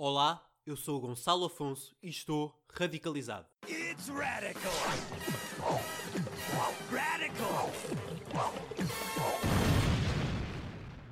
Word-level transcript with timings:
Olá, 0.00 0.48
eu 0.64 0.76
sou 0.76 0.96
o 0.96 1.00
Gonçalo 1.00 1.46
Afonso 1.46 1.96
e 2.00 2.08
estou 2.08 2.56
radicalizado. 2.70 3.48
It's 3.66 4.06
radical. 4.06 4.70
Radical. 6.88 7.72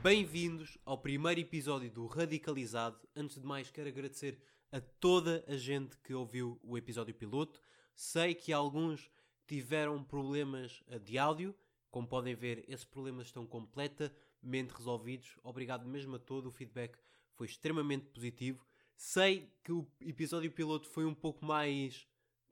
Bem-vindos 0.04 0.78
ao 0.84 0.96
primeiro 0.96 1.40
episódio 1.40 1.90
do 1.90 2.06
Radicalizado. 2.06 2.96
Antes 3.16 3.40
de 3.40 3.44
mais, 3.44 3.72
quero 3.72 3.88
agradecer 3.88 4.40
a 4.70 4.80
toda 4.80 5.44
a 5.48 5.56
gente 5.56 5.98
que 5.98 6.14
ouviu 6.14 6.56
o 6.62 6.78
episódio 6.78 7.12
piloto. 7.12 7.60
Sei 7.92 8.36
que 8.36 8.52
alguns 8.52 9.10
tiveram 9.48 10.00
problemas 10.04 10.84
eh, 10.86 11.00
de 11.00 11.18
áudio. 11.18 11.52
Como 11.90 12.06
podem 12.06 12.36
ver, 12.36 12.64
esses 12.68 12.84
problemas 12.84 13.26
estão 13.26 13.44
completamente 13.44 14.70
resolvidos. 14.70 15.40
Obrigado 15.42 15.84
mesmo 15.84 16.14
a 16.14 16.20
todo. 16.20 16.46
O 16.46 16.52
feedback 16.52 16.96
foi 17.34 17.48
extremamente 17.48 18.06
positivo. 18.06 18.64
Sei 18.96 19.52
que 19.62 19.72
o 19.72 19.86
episódio 20.00 20.50
piloto 20.50 20.88
foi 20.88 21.04
um 21.04 21.14
pouco 21.14 21.44
mais 21.44 22.08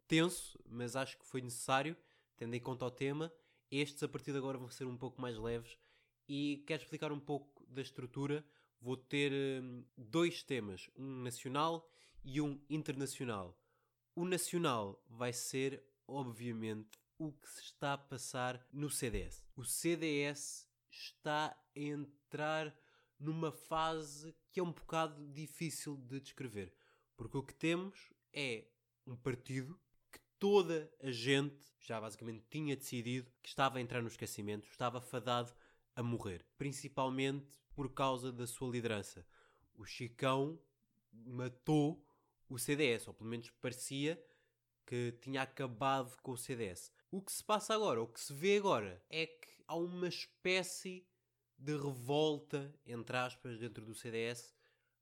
tenso, 0.06 0.58
mas 0.66 0.94
acho 0.94 1.18
que 1.18 1.24
foi 1.24 1.40
necessário, 1.40 1.96
tendo 2.36 2.54
em 2.54 2.60
conta 2.60 2.84
o 2.84 2.90
tema. 2.90 3.32
Estes, 3.70 4.02
a 4.02 4.08
partir 4.08 4.30
de 4.30 4.38
agora, 4.38 4.58
vão 4.58 4.68
ser 4.68 4.86
um 4.86 4.96
pouco 4.96 5.20
mais 5.20 5.38
leves. 5.38 5.78
E 6.28 6.62
quero 6.66 6.82
explicar 6.82 7.10
um 7.12 7.18
pouco 7.18 7.66
da 7.66 7.80
estrutura. 7.80 8.44
Vou 8.78 8.96
ter 8.96 9.32
hum, 9.32 9.84
dois 9.96 10.42
temas, 10.42 10.90
um 10.94 11.22
nacional 11.22 11.90
e 12.22 12.40
um 12.40 12.60
internacional. 12.68 13.58
O 14.14 14.26
nacional 14.26 15.02
vai 15.08 15.32
ser, 15.32 15.82
obviamente, 16.06 16.98
o 17.18 17.32
que 17.32 17.48
se 17.48 17.62
está 17.62 17.94
a 17.94 17.98
passar 17.98 18.66
no 18.70 18.90
CDS. 18.90 19.44
O 19.56 19.64
CDS 19.64 20.68
está 20.90 21.46
a 21.46 21.58
entrar 21.74 22.76
numa 23.24 23.50
fase 23.50 24.34
que 24.52 24.60
é 24.60 24.62
um 24.62 24.72
bocado 24.72 25.26
difícil 25.32 25.96
de 25.96 26.20
descrever. 26.20 26.72
Porque 27.16 27.36
o 27.36 27.42
que 27.42 27.54
temos 27.54 28.12
é 28.32 28.66
um 29.06 29.16
partido 29.16 29.80
que 30.12 30.20
toda 30.38 30.92
a 31.02 31.10
gente 31.10 31.64
já 31.80 32.00
basicamente 32.00 32.44
tinha 32.50 32.76
decidido 32.76 33.30
que 33.42 33.48
estava 33.48 33.78
a 33.78 33.80
entrar 33.80 34.02
no 34.02 34.08
esquecimento, 34.08 34.68
estava 34.68 35.00
fadado 35.00 35.52
a 35.96 36.02
morrer. 36.02 36.44
Principalmente 36.58 37.58
por 37.74 37.92
causa 37.92 38.30
da 38.30 38.46
sua 38.46 38.70
liderança. 38.70 39.26
O 39.74 39.84
Chicão 39.84 40.58
matou 41.12 42.04
o 42.48 42.58
CDS, 42.58 43.08
ou 43.08 43.14
pelo 43.14 43.30
menos 43.30 43.50
parecia 43.50 44.22
que 44.86 45.12
tinha 45.20 45.42
acabado 45.42 46.16
com 46.22 46.32
o 46.32 46.36
CDS. 46.36 46.92
O 47.10 47.22
que 47.22 47.32
se 47.32 47.42
passa 47.42 47.74
agora, 47.74 48.02
o 48.02 48.06
que 48.06 48.20
se 48.20 48.32
vê 48.32 48.58
agora, 48.58 49.02
é 49.08 49.26
que 49.26 49.48
há 49.66 49.76
uma 49.76 50.08
espécie 50.08 51.06
de 51.58 51.76
revolta, 51.76 52.74
entre 52.86 53.16
aspas, 53.16 53.58
dentro 53.58 53.84
do 53.84 53.94
CDS, 53.94 54.54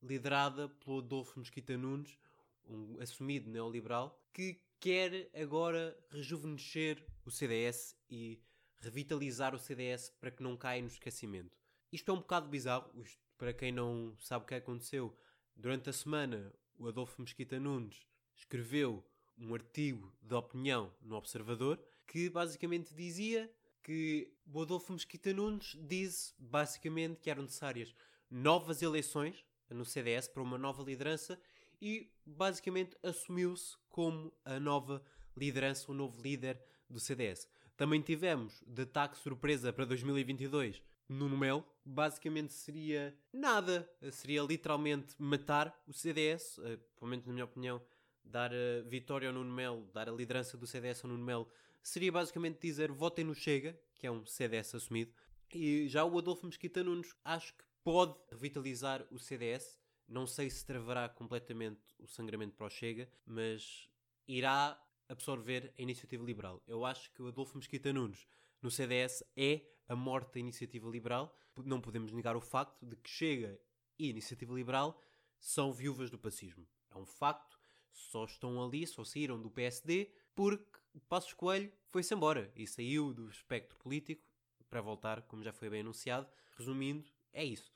liderada 0.03 0.69
pelo 0.69 0.99
Adolfo 0.99 1.39
Mesquita 1.39 1.77
Nunes, 1.77 2.19
um 2.65 3.01
assumido 3.01 3.51
neoliberal, 3.51 4.21
que 4.33 4.61
quer 4.81 5.31
agora 5.35 5.97
rejuvenescer 6.11 7.05
o 7.25 7.31
CDS 7.31 7.97
e 8.11 8.41
revitalizar 8.79 9.55
o 9.55 9.59
CDS 9.59 10.11
para 10.21 10.31
que 10.31 10.43
não 10.43 10.57
caia 10.57 10.83
no 10.83 10.89
esquecimento. 10.89 11.57
Isto 11.93 12.11
é 12.11 12.15
um 12.15 12.19
bocado 12.19 12.49
bizarro, 12.49 12.91
isto, 13.01 13.21
para 13.39 13.53
quem 13.53 13.71
não 13.71 14.17
sabe 14.19 14.45
o 14.45 14.49
que 14.49 14.55
aconteceu. 14.55 15.17
Durante 15.55 15.91
a 15.91 15.93
semana, 15.93 16.53
o 16.77 16.89
Adolfo 16.89 17.21
Mesquita 17.21 17.61
Nunes 17.61 18.07
escreveu 18.35 19.05
um 19.39 19.55
artigo 19.55 20.13
de 20.21 20.35
opinião 20.35 20.93
no 21.01 21.17
Observador 21.17 21.81
que 22.07 22.29
basicamente 22.29 22.95
dizia 22.95 23.51
que 23.83 24.33
o 24.53 24.63
Adolfo 24.63 24.93
Mesquita 24.93 25.33
Nunes 25.33 25.77
disse 25.81 26.35
basicamente 26.39 27.21
que 27.21 27.31
eram 27.31 27.43
necessárias 27.43 27.95
novas 28.31 28.83
eleições 28.83 29.45
no 29.71 29.85
CDS 29.85 30.29
para 30.29 30.43
uma 30.43 30.59
nova 30.59 30.83
liderança 30.83 31.39
e 31.81 32.13
basicamente 32.25 32.97
assumiu-se 33.03 33.77
como 33.89 34.33
a 34.45 34.61
nova 34.61 35.03
liderança, 35.37 35.91
o 35.91 35.95
novo 35.95 36.23
líder 36.23 36.63
do 36.89 37.01
CDS. 37.01 37.49
Também 37.77 38.01
tivemos 38.01 38.63
de 38.67 38.83
ataque 38.83 39.19
surpresa 39.19 39.73
para 39.73 39.85
2022 39.85 40.83
Nuno 41.09 41.37
Melo. 41.37 41.65
Basicamente 41.85 42.53
seria 42.53 43.17
nada, 43.33 43.91
seria 44.13 44.43
literalmente 44.43 45.15
matar 45.19 45.77
o 45.87 45.93
CDS, 45.93 46.59
uh, 46.59 46.79
pelo 46.97 47.11
menos 47.11 47.27
na 47.27 47.33
minha 47.33 47.45
opinião, 47.45 47.83
dar 48.25 48.53
a 48.53 48.83
vitória 48.89 49.29
ao 49.29 49.35
Nuno 49.35 49.53
Melo, 49.53 49.89
dar 49.93 50.09
a 50.09 50.13
liderança 50.13 50.57
do 50.57 50.67
CDS 50.67 51.05
ao 51.05 51.11
Nuno 51.11 51.25
Melo, 51.25 51.49
seria 51.83 52.13
basicamente 52.13 52.61
dizer 52.61 52.91
votem 52.93 53.25
no 53.25 53.35
Chega, 53.35 53.79
que 53.95 54.07
é 54.07 54.11
um 54.11 54.25
CDS 54.25 54.75
assumido. 54.75 55.13
E 55.53 55.89
já 55.89 56.05
o 56.05 56.19
Adolfo 56.19 56.47
Mesquita 56.47 56.83
Nunes 56.83 57.15
acho 57.25 57.55
que 57.55 57.65
pode 57.85 58.17
revitalizar 58.31 59.07
o 59.11 59.19
CDS. 59.19 59.79
Não 60.09 60.27
sei 60.27 60.49
se 60.49 60.65
travará 60.65 61.09
completamente 61.09 61.81
o 61.99 62.07
sangramento 62.07 62.57
para 62.57 62.67
o 62.67 62.71
Chega, 62.71 63.09
mas 63.27 63.89
irá 64.27 64.81
absorver 65.09 65.73
a 65.79 65.83
iniciativa 65.83 66.25
liberal. 66.25 66.63
Eu 66.67 66.85
acho 66.85 67.11
que 67.13 67.23
o 67.23 67.29
Adolfo 67.29 67.57
Mesquita 67.57 67.93
Nunes 67.93 68.27
no 68.61 68.71
CDS 68.71 69.23
é 69.37 69.63
a 69.89 69.97
morte 69.97 70.35
da 70.35 70.41
iniciativa 70.41 70.89
liberal. 70.89 71.37
Não 71.65 71.81
podemos 71.81 72.13
negar 72.13 72.37
o 72.37 72.41
facto 72.41 72.85
de 72.87 72.97
que 72.97 73.11
Chega 73.11 73.61
e 73.99 74.09
iniciativa 74.09 74.55
liberal 74.55 74.99
são 75.39 75.73
viúvas 75.73 76.11
do 76.11 76.19
pacismo. 76.19 76.67
É 76.91 76.97
um 76.97 77.05
facto, 77.05 77.59
só 77.91 78.25
estão 78.25 78.63
ali, 78.63 78.87
só 78.87 79.05
saíram 79.05 79.41
do 79.41 79.51
PSD 79.51 80.11
porque 80.35 80.79
Passos 81.01 81.35
Coelho 81.35 81.73
foi-se 81.91 82.15
embora 82.15 82.53
e 82.57 82.67
saiu 82.67 83.13
do 83.13 83.29
espectro 83.29 83.77
político 83.79 84.23
para 84.69 84.81
voltar, 84.81 85.23
como 85.23 85.43
já 85.43 85.53
foi 85.53 85.69
bem 85.69 85.81
anunciado. 85.81 86.29
Resumindo, 86.57 87.11
é 87.33 87.45
isso. 87.45 87.73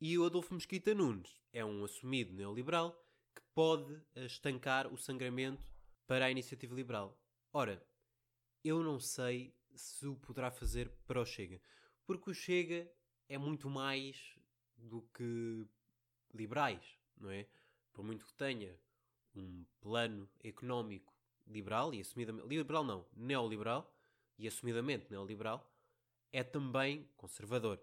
E 0.00 0.16
o 0.18 0.24
Adolfo 0.24 0.54
Mesquita 0.54 0.94
Nunes 0.94 1.40
é 1.52 1.64
um 1.64 1.84
assumido 1.84 2.32
neoliberal 2.32 2.92
que 3.34 3.42
pode 3.54 4.00
estancar 4.14 4.92
o 4.92 4.96
sangramento 4.96 5.70
para 6.06 6.26
a 6.26 6.30
iniciativa 6.30 6.74
liberal. 6.74 7.18
Ora, 7.52 7.84
eu 8.64 8.82
não 8.82 9.00
sei 9.00 9.54
se 9.74 10.06
o 10.06 10.16
poderá 10.16 10.50
fazer 10.50 10.88
para 11.06 11.20
o 11.20 11.26
Chega, 11.26 11.60
porque 12.06 12.30
o 12.30 12.34
Chega 12.34 12.90
é 13.28 13.36
muito 13.36 13.68
mais 13.68 14.36
do 14.76 15.02
que 15.14 15.66
liberais, 16.32 16.98
não 17.16 17.30
é? 17.30 17.46
Por 17.92 18.04
muito 18.04 18.24
que 18.24 18.34
tenha 18.34 18.78
um 19.34 19.64
plano 19.80 20.28
económico 20.42 21.17
liberal 21.48 21.94
e 21.94 22.00
assumidamente 22.00 22.46
liberal 22.48 22.84
não, 22.84 23.06
neoliberal 23.16 23.92
e 24.38 24.46
assumidamente 24.46 25.10
neoliberal, 25.10 25.70
é 26.32 26.42
também 26.42 27.08
conservador. 27.16 27.80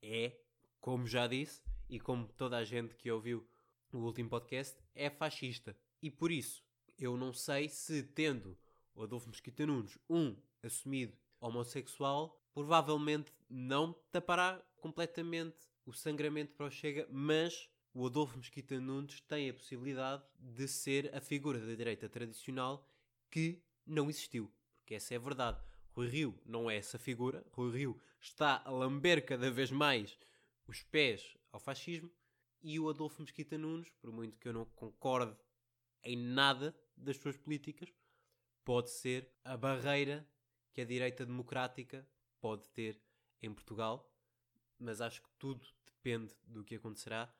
É, 0.00 0.38
como 0.80 1.06
já 1.06 1.26
disse, 1.26 1.62
e 1.88 1.98
como 1.98 2.28
toda 2.28 2.56
a 2.56 2.64
gente 2.64 2.94
que 2.94 3.10
ouviu 3.10 3.46
o 3.92 3.98
último 3.98 4.28
podcast, 4.28 4.78
é 4.94 5.10
fascista. 5.10 5.76
E 6.00 6.10
por 6.10 6.30
isso, 6.30 6.62
eu 6.98 7.16
não 7.16 7.32
sei 7.32 7.68
se 7.68 8.02
tendo 8.02 8.56
o 8.94 9.02
Adolfo 9.02 9.28
Mesquita 9.28 9.66
Nunes, 9.66 9.98
um 10.08 10.36
assumido 10.62 11.16
homossexual, 11.40 12.40
provavelmente 12.52 13.32
não 13.48 13.92
tapará 14.10 14.62
completamente 14.80 15.56
o 15.86 15.92
sangramento 15.92 16.54
para 16.54 16.66
o 16.66 16.70
Chega, 16.70 17.08
mas 17.10 17.68
o 17.94 18.06
Adolfo 18.06 18.36
Mesquita 18.36 18.78
Nunes 18.78 19.20
tem 19.22 19.48
a 19.48 19.54
possibilidade 19.54 20.22
de 20.38 20.68
ser 20.68 21.14
a 21.14 21.20
figura 21.20 21.58
da 21.58 21.74
direita 21.74 22.08
tradicional 22.08 22.86
que 23.30 23.62
não 23.86 24.08
existiu. 24.08 24.52
Porque 24.78 24.94
essa 24.94 25.14
é 25.14 25.16
a 25.16 25.20
verdade. 25.20 25.60
Rui 25.92 26.08
Rio 26.08 26.40
não 26.44 26.70
é 26.70 26.76
essa 26.76 26.98
figura. 26.98 27.44
Rui 27.52 27.76
Rio 27.76 28.00
está 28.20 28.62
a 28.64 28.70
lamber 28.70 29.24
cada 29.24 29.50
vez 29.50 29.70
mais 29.70 30.18
os 30.66 30.82
pés 30.82 31.36
ao 31.50 31.60
fascismo. 31.60 32.10
E 32.60 32.78
o 32.78 32.88
Adolfo 32.88 33.22
Mesquita 33.22 33.56
Nunes, 33.56 33.90
por 34.00 34.10
muito 34.10 34.38
que 34.38 34.48
eu 34.48 34.52
não 34.52 34.64
concorde 34.64 35.36
em 36.02 36.16
nada 36.16 36.76
das 36.96 37.16
suas 37.16 37.36
políticas, 37.36 37.92
pode 38.64 38.90
ser 38.90 39.32
a 39.44 39.56
barreira 39.56 40.28
que 40.72 40.80
a 40.80 40.84
direita 40.84 41.24
democrática 41.24 42.06
pode 42.40 42.68
ter 42.70 43.00
em 43.40 43.52
Portugal, 43.52 44.12
mas 44.78 45.00
acho 45.00 45.22
que 45.22 45.28
tudo 45.38 45.66
depende 45.86 46.34
do 46.44 46.64
que 46.64 46.74
acontecerá. 46.74 47.32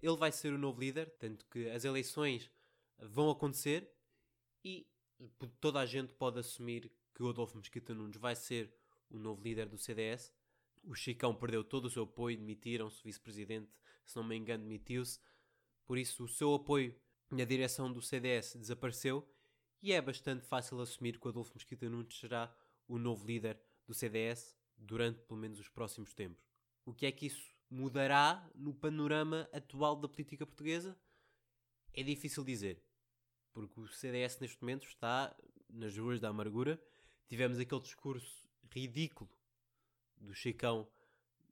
Ele 0.00 0.16
vai 0.16 0.32
ser 0.32 0.52
o 0.52 0.58
novo 0.58 0.80
líder, 0.80 1.10
tanto 1.18 1.46
que 1.46 1.68
as 1.70 1.84
eleições 1.84 2.50
vão 2.98 3.30
acontecer 3.30 3.90
e 4.64 4.86
toda 5.60 5.80
a 5.80 5.86
gente 5.86 6.14
pode 6.14 6.38
assumir 6.38 6.90
que 7.14 7.22
o 7.22 7.28
Adolfo 7.28 7.56
Mesquita 7.56 7.94
Nunes 7.94 8.16
vai 8.16 8.34
ser 8.34 8.74
o 9.10 9.18
novo 9.18 9.42
líder 9.42 9.68
do 9.68 9.78
CDS. 9.78 10.32
O 10.82 10.94
Chicão 10.94 11.34
perdeu 11.34 11.62
todo 11.62 11.86
o 11.86 11.90
seu 11.90 12.04
apoio, 12.04 12.36
demitiram-se, 12.36 13.02
vice-presidente, 13.04 13.70
se 14.04 14.16
não 14.16 14.24
me 14.24 14.36
engano, 14.36 14.64
demitiu-se. 14.64 15.20
Por 15.84 15.98
isso, 15.98 16.24
o 16.24 16.28
seu 16.28 16.54
apoio 16.54 16.94
na 17.30 17.44
direção 17.44 17.92
do 17.92 18.02
CDS 18.02 18.56
desapareceu 18.56 19.28
e 19.80 19.92
é 19.92 20.00
bastante 20.00 20.44
fácil 20.46 20.80
assumir 20.80 21.18
que 21.18 21.26
o 21.26 21.30
Adolfo 21.30 21.52
Mesquita 21.54 21.88
Nunes 21.88 22.18
será 22.18 22.54
o 22.86 22.98
novo 22.98 23.26
líder 23.26 23.60
do 23.86 23.94
CDS 23.94 24.56
durante 24.76 25.20
pelo 25.22 25.40
menos 25.40 25.58
os 25.58 25.68
próximos 25.68 26.14
tempos. 26.14 26.42
O 26.84 26.92
que 26.92 27.06
é 27.06 27.12
que 27.12 27.26
isso 27.26 27.54
mudará 27.70 28.48
no 28.54 28.74
panorama 28.74 29.48
atual 29.52 29.96
da 29.96 30.08
política 30.08 30.46
portuguesa? 30.46 30.98
É 31.92 32.02
difícil 32.02 32.44
dizer, 32.44 32.82
porque 33.52 33.80
o 33.80 33.86
CDS 33.88 34.38
neste 34.40 34.60
momento 34.60 34.86
está 34.86 35.34
nas 35.68 35.96
ruas 35.96 36.20
da 36.20 36.28
amargura. 36.28 36.80
Tivemos 37.28 37.58
aquele 37.58 37.80
discurso 37.80 38.48
ridículo 38.70 39.30
do 40.16 40.34
Chicão 40.34 40.88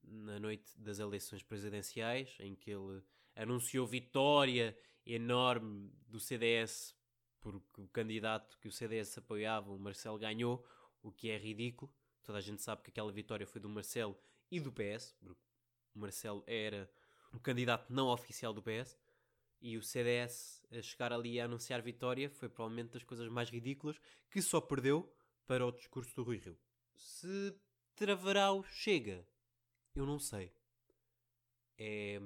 na 0.02 0.38
noite 0.38 0.78
das 0.78 0.98
eleições 0.98 1.42
presidenciais, 1.42 2.36
em 2.40 2.54
que 2.54 2.70
ele 2.70 3.02
anunciou 3.36 3.86
vitória 3.86 4.76
enorme 5.06 5.92
do 6.08 6.18
CDS 6.18 6.94
porque 7.40 7.80
o 7.80 7.88
candidato 7.88 8.58
que 8.58 8.68
o 8.68 8.72
CDS 8.72 9.18
apoiava, 9.18 9.72
o 9.72 9.78
Marcelo, 9.78 10.18
ganhou, 10.18 10.64
o 11.02 11.10
que 11.10 11.30
é 11.30 11.38
ridículo. 11.38 11.92
Toda 12.22 12.38
a 12.38 12.40
gente 12.40 12.62
sabe 12.62 12.82
que 12.82 12.90
aquela 12.90 13.10
vitória 13.10 13.46
foi 13.46 13.60
do 13.60 13.68
Marcelo 13.68 14.16
e 14.50 14.60
do 14.60 14.70
PS, 14.70 15.14
porque 15.18 15.40
o 15.94 15.98
Marcelo 15.98 16.44
era 16.46 16.90
o 17.32 17.40
candidato 17.40 17.92
não 17.92 18.08
oficial 18.08 18.52
do 18.52 18.62
PS. 18.62 18.96
E 19.60 19.76
o 19.76 19.82
CDS 19.82 20.62
a 20.70 20.80
chegar 20.80 21.12
ali 21.12 21.40
a 21.40 21.44
anunciar 21.44 21.82
vitória 21.82 22.30
foi 22.30 22.48
provavelmente 22.48 22.92
das 22.92 23.02
coisas 23.02 23.28
mais 23.28 23.50
ridículas 23.50 24.00
que 24.30 24.40
só 24.40 24.60
perdeu 24.60 25.12
para 25.46 25.66
o 25.66 25.72
discurso 25.72 26.14
do 26.16 26.22
Rui 26.22 26.38
Rio. 26.38 26.58
Se 26.94 27.54
travará 27.94 28.52
o 28.52 28.62
Chega, 28.62 29.26
eu 29.94 30.06
não 30.06 30.18
sei. 30.18 30.52
É, 31.78 32.20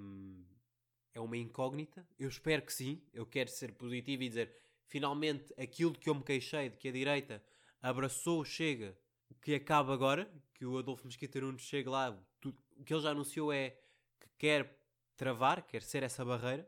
é 1.14 1.20
uma 1.20 1.36
incógnita. 1.36 2.06
Eu 2.18 2.28
espero 2.28 2.62
que 2.62 2.72
sim. 2.72 3.02
Eu 3.12 3.26
quero 3.26 3.50
ser 3.50 3.72
positivo 3.72 4.22
e 4.22 4.28
dizer 4.28 4.56
finalmente 4.86 5.52
aquilo 5.58 5.92
que 5.92 6.08
eu 6.08 6.14
me 6.14 6.22
queixei, 6.22 6.68
de 6.68 6.76
que 6.76 6.88
a 6.88 6.92
direita 6.92 7.42
abraçou 7.80 8.40
o 8.40 8.44
Chega, 8.44 8.96
que 9.44 9.54
acaba 9.54 9.92
agora, 9.92 10.30
que 10.54 10.64
o 10.64 10.78
Adolfo 10.78 11.06
Mesquita 11.06 11.38
Nunes 11.38 11.60
chega 11.62 11.90
lá, 11.90 12.18
tudo, 12.40 12.58
o 12.78 12.82
que 12.82 12.94
ele 12.94 13.02
já 13.02 13.10
anunciou 13.10 13.52
é 13.52 13.76
que 14.18 14.28
quer 14.38 14.80
travar, 15.16 15.62
quer 15.62 15.82
ser 15.82 16.02
essa 16.02 16.24
barreira. 16.24 16.66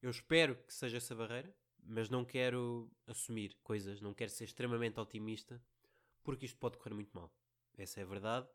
Eu 0.00 0.10
espero 0.10 0.56
que 0.56 0.72
seja 0.72 0.98
essa 0.98 1.14
barreira, 1.14 1.52
mas 1.82 2.08
não 2.08 2.24
quero 2.24 2.90
assumir 3.06 3.56
coisas, 3.62 4.00
não 4.00 4.14
quero 4.14 4.30
ser 4.30 4.44
extremamente 4.44 5.00
otimista, 5.00 5.60
porque 6.22 6.46
isto 6.46 6.58
pode 6.58 6.76
correr 6.76 6.94
muito 6.94 7.10
mal. 7.12 7.32
Essa 7.76 8.00
é 8.00 8.02
a 8.02 8.06
verdade. 8.06 8.48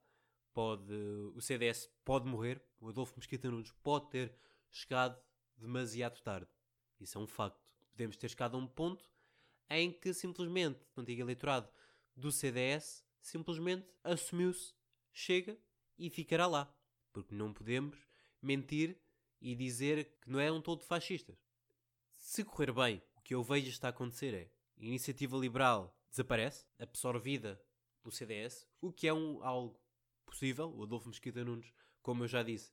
Pode, 0.53 0.93
o 1.35 1.41
CDS 1.41 1.89
pode 2.05 2.27
morrer, 2.27 2.63
o 2.79 2.89
Adolfo 2.89 3.15
Mesquita 3.17 3.49
Nunes 3.49 3.71
pode 3.81 4.09
ter 4.09 4.35
chegado 4.69 5.19
demasiado 5.57 6.21
tarde. 6.21 6.47
Isso 6.99 7.17
é 7.17 7.21
um 7.21 7.27
facto. 7.27 7.59
Podemos 7.91 8.15
ter 8.15 8.29
chegado 8.29 8.55
a 8.55 8.59
um 8.59 8.67
ponto 8.67 9.09
em 9.69 9.91
que 9.91 10.13
simplesmente 10.13 10.79
o 10.95 11.01
antigo 11.01 11.21
eleitorado 11.21 11.67
do 12.15 12.31
CDS 12.31 13.03
simplesmente 13.19 13.87
assumiu-se, 14.03 14.73
chega 15.11 15.57
e 15.97 16.09
ficará 16.09 16.45
lá. 16.45 16.73
Porque 17.11 17.33
não 17.33 17.51
podemos 17.51 17.97
mentir 18.41 18.97
e 19.43 19.53
dizer 19.53 20.05
que 20.21 20.31
não 20.31 20.39
é 20.39 20.49
um 20.49 20.61
todo 20.61 20.85
fascistas. 20.85 21.37
Se 22.15 22.45
correr 22.45 22.71
bem, 22.71 23.03
o 23.17 23.21
que 23.21 23.35
eu 23.35 23.43
vejo 23.43 23.67
está 23.67 23.87
a 23.87 23.89
acontecer 23.89 24.33
é 24.33 24.49
a 24.81 24.85
iniciativa 24.85 25.35
liberal 25.37 25.93
desaparece, 26.09 26.65
absorvida 26.79 27.61
pelo 28.01 28.13
CDS, 28.13 28.65
o 28.79 28.91
que 28.91 29.07
é 29.07 29.13
um, 29.13 29.43
algo 29.43 29.77
possível. 30.25 30.73
O 30.73 30.83
Adolfo 30.83 31.09
Mesquita 31.09 31.43
Nunes, 31.43 31.73
como 32.01 32.23
eu 32.23 32.27
já 32.27 32.41
disse, 32.41 32.71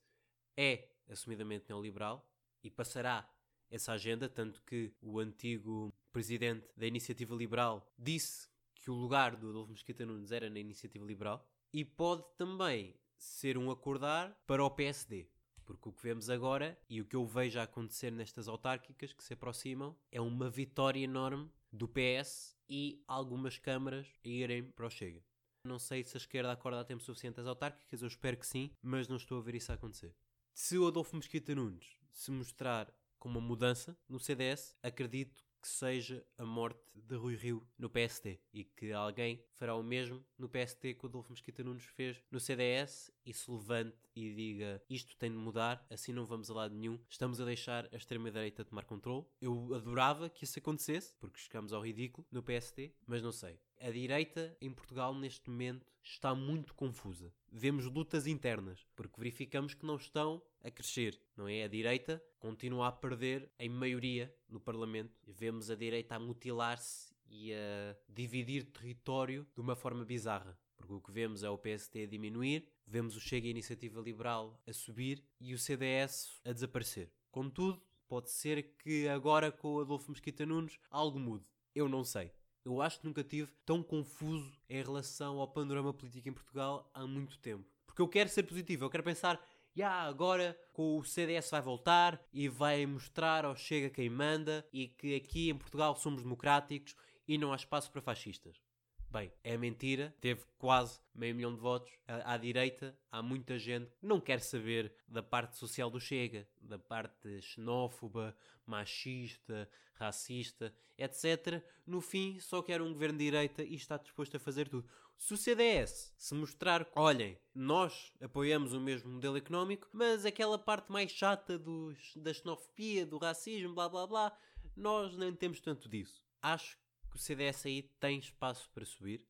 é 0.55 0.89
assumidamente 1.09 1.65
neoliberal 1.67 2.25
e 2.63 2.71
passará 2.71 3.29
essa 3.69 3.91
agenda, 3.91 4.29
tanto 4.29 4.61
que 4.63 4.93
o 5.01 5.19
antigo 5.19 5.93
presidente 6.11 6.67
da 6.77 6.87
Iniciativa 6.87 7.35
Liberal 7.35 7.85
disse 7.97 8.47
que 8.75 8.89
o 8.89 8.95
lugar 8.95 9.35
do 9.35 9.49
Adolfo 9.49 9.71
Mesquita 9.71 10.05
Nunes 10.05 10.31
era 10.31 10.49
na 10.49 10.59
Iniciativa 10.59 11.05
Liberal 11.05 11.45
e 11.73 11.83
pode 11.83 12.23
também 12.37 12.95
ser 13.17 13.57
um 13.57 13.69
acordar 13.69 14.33
para 14.47 14.63
o 14.63 14.71
PSD. 14.71 15.27
Porque 15.71 15.87
o 15.87 15.93
que 15.93 16.03
vemos 16.03 16.29
agora 16.29 16.77
e 16.89 16.99
o 16.99 17.05
que 17.05 17.15
eu 17.15 17.25
vejo 17.25 17.57
a 17.57 17.63
acontecer 17.63 18.11
nestas 18.11 18.49
autárquicas 18.49 19.13
que 19.13 19.23
se 19.23 19.33
aproximam 19.33 19.95
é 20.11 20.19
uma 20.19 20.49
vitória 20.49 20.99
enorme 20.99 21.49
do 21.71 21.87
PS 21.87 22.57
e 22.67 23.01
algumas 23.07 23.57
câmaras 23.57 24.07
a 24.25 24.27
irem 24.27 24.63
para 24.63 24.87
o 24.87 24.89
Chega. 24.89 25.23
Não 25.63 25.79
sei 25.79 26.03
se 26.03 26.17
a 26.17 26.19
esquerda 26.19 26.51
acorda 26.51 26.81
a 26.81 26.83
tempo 26.83 27.01
suficiente 27.01 27.39
às 27.39 27.47
autárquicas, 27.47 28.01
eu 28.01 28.07
espero 28.07 28.35
que 28.35 28.45
sim, 28.45 28.71
mas 28.81 29.07
não 29.07 29.15
estou 29.15 29.37
a 29.37 29.41
ver 29.41 29.55
isso 29.55 29.71
a 29.71 29.75
acontecer. 29.75 30.13
Se 30.53 30.77
o 30.77 30.85
Adolfo 30.87 31.15
Mesquita 31.15 31.55
Nunes 31.55 31.97
se 32.11 32.31
mostrar 32.31 32.93
com 33.17 33.29
uma 33.29 33.39
mudança 33.39 33.97
no 34.09 34.19
CDS, 34.19 34.75
acredito 34.83 35.41
que 35.61 35.67
seja 35.67 36.25
a 36.37 36.45
morte 36.45 36.81
de 36.95 37.15
Rui 37.15 37.35
Rio 37.35 37.65
no 37.77 37.89
PST 37.89 38.39
e 38.51 38.63
que 38.63 38.91
alguém 38.91 39.43
fará 39.53 39.75
o 39.75 39.83
mesmo 39.83 40.25
no 40.37 40.49
PST 40.49 40.95
que 40.95 41.05
o 41.05 41.07
Adolfo 41.07 41.31
Mesquita 41.31 41.63
Nunes 41.63 41.83
fez 41.83 42.21
no 42.31 42.39
CDS 42.39 43.11
e 43.25 43.33
se 43.33 43.49
levante 43.51 43.95
e 44.15 44.33
diga 44.33 44.81
isto 44.89 45.15
tem 45.17 45.29
de 45.29 45.37
mudar, 45.37 45.85
assim 45.89 46.11
não 46.11 46.25
vamos 46.25 46.49
a 46.49 46.53
lado 46.53 46.75
nenhum, 46.75 46.99
estamos 47.07 47.39
a 47.39 47.45
deixar 47.45 47.87
a 47.91 47.95
extrema-direita 47.95 48.65
tomar 48.65 48.85
controle. 48.85 49.25
Eu 49.39 49.73
adorava 49.73 50.29
que 50.29 50.43
isso 50.43 50.57
acontecesse, 50.57 51.13
porque 51.19 51.39
chegamos 51.39 51.71
ao 51.71 51.83
ridículo 51.83 52.25
no 52.31 52.41
PST, 52.41 52.93
mas 53.05 53.21
não 53.21 53.31
sei. 53.31 53.59
A 53.79 53.89
direita 53.89 54.55
em 54.59 54.71
Portugal 54.71 55.13
neste 55.13 55.49
momento 55.49 55.91
está 56.03 56.33
muito 56.33 56.73
confusa. 56.73 57.33
Vemos 57.51 57.85
lutas 57.85 58.27
internas, 58.27 58.85
porque 58.95 59.19
verificamos 59.19 59.73
que 59.73 59.85
não 59.85 59.95
estão 59.95 60.41
a 60.63 60.71
crescer, 60.71 61.19
não 61.35 61.47
é? 61.47 61.63
A 61.63 61.67
direita 61.67 62.23
continua 62.39 62.87
a 62.87 62.91
perder 62.91 63.49
em 63.59 63.69
maioria 63.69 64.33
no 64.49 64.59
Parlamento. 64.59 65.19
Vemos 65.27 65.69
a 65.69 65.75
direita 65.75 66.15
a 66.15 66.19
mutilar-se 66.19 67.13
e 67.29 67.53
a 67.53 67.95
dividir 68.07 68.65
território 68.65 69.47
de 69.53 69.61
uma 69.61 69.75
forma 69.75 70.03
bizarra. 70.03 70.57
Porque 70.77 70.93
o 70.93 71.01
que 71.01 71.11
vemos 71.11 71.43
é 71.43 71.49
o 71.49 71.57
PST 71.57 72.03
a 72.03 72.07
diminuir, 72.07 72.67
vemos 72.85 73.15
o 73.15 73.21
Chega 73.21 73.47
e 73.47 73.49
a 73.49 73.51
Iniciativa 73.51 74.01
Liberal 74.01 74.59
a 74.67 74.73
subir 74.73 75.23
e 75.39 75.53
o 75.53 75.57
CDS 75.57 76.41
a 76.43 76.51
desaparecer. 76.51 77.11
Contudo, 77.31 77.81
pode 78.07 78.29
ser 78.29 78.75
que 78.79 79.07
agora 79.07 79.51
com 79.51 79.75
o 79.75 79.79
Adolfo 79.79 80.11
Mesquita 80.11 80.45
Nunes 80.45 80.77
algo 80.89 81.19
mude. 81.19 81.45
Eu 81.73 81.87
não 81.87 82.03
sei. 82.03 82.31
Eu 82.65 82.81
acho 82.81 82.99
que 82.99 83.05
nunca 83.05 83.23
tive 83.23 83.51
tão 83.65 83.81
confuso 83.81 84.51
em 84.69 84.83
relação 84.83 85.39
ao 85.39 85.47
panorama 85.47 85.93
político 85.93 86.29
em 86.29 86.33
Portugal 86.33 86.89
há 86.93 87.07
muito 87.07 87.39
tempo. 87.39 87.65
Porque 87.87 88.01
eu 88.01 88.07
quero 88.07 88.29
ser 88.29 88.43
positivo, 88.43 88.85
eu 88.85 88.89
quero 88.89 89.03
pensar, 89.03 89.41
yeah, 89.77 90.07
agora 90.07 90.57
com 90.73 90.97
o 90.97 91.03
CDS 91.03 91.49
vai 91.49 91.61
voltar 91.61 92.21
e 92.33 92.47
vai 92.47 92.85
mostrar 92.85 93.45
ao 93.45 93.55
Chega 93.55 93.89
quem 93.89 94.09
manda 94.09 94.65
e 94.71 94.87
que 94.87 95.15
aqui 95.15 95.49
em 95.49 95.57
Portugal 95.57 95.95
somos 95.95 96.23
democráticos 96.23 96.95
e 97.27 97.37
não 97.37 97.53
há 97.53 97.55
espaço 97.55 97.91
para 97.91 98.01
fascistas. 98.01 98.70
Bem, 99.11 99.29
é 99.43 99.57
mentira, 99.57 100.15
teve 100.21 100.41
quase 100.57 101.01
meio 101.13 101.35
milhão 101.35 101.53
de 101.53 101.59
votos. 101.59 101.91
À, 102.07 102.37
direita, 102.37 102.97
há 103.11 103.21
muita 103.21 103.59
gente 103.59 103.91
que 103.99 104.05
não 104.05 104.21
quer 104.21 104.39
saber 104.39 104.89
da 105.05 105.21
parte 105.21 105.57
social 105.57 105.89
do 105.89 105.99
Chega, 105.99 106.47
da 106.61 106.79
parte 106.79 107.41
xenófoba, 107.41 108.33
machista, 108.65 109.67
racista, 109.95 110.73
etc. 110.97 111.61
No 111.85 111.99
fim, 111.99 112.39
só 112.39 112.61
quer 112.61 112.81
um 112.81 112.93
governo 112.93 113.17
de 113.17 113.25
direita 113.25 113.63
e 113.63 113.75
está 113.75 113.97
disposto 113.97 114.37
a 114.37 114.39
fazer 114.39 114.69
tudo. 114.69 114.87
Se 115.17 115.33
o 115.33 115.37
CDS 115.37 116.13
se 116.17 116.33
mostrar, 116.33 116.89
olhem, 116.95 117.37
nós 117.53 118.13
apoiamos 118.21 118.71
o 118.71 118.79
mesmo 118.79 119.11
modelo 119.11 119.35
económico, 119.35 119.89
mas 119.91 120.25
aquela 120.25 120.57
parte 120.57 120.89
mais 120.89 121.11
chata 121.11 121.59
dos, 121.59 122.15
da 122.15 122.33
xenofobia, 122.33 123.05
do 123.05 123.17
racismo, 123.17 123.75
blá 123.75 123.89
blá 123.89 124.07
blá, 124.07 124.37
nós 124.73 125.17
nem 125.17 125.33
temos 125.33 125.59
tanto 125.59 125.89
disso. 125.89 126.23
Acho 126.41 126.77
que 127.11 127.17
o 127.17 127.19
CDS 127.19 127.65
aí 127.65 127.83
tem 127.99 128.17
espaço 128.17 128.69
para 128.73 128.85
subir. 128.85 129.27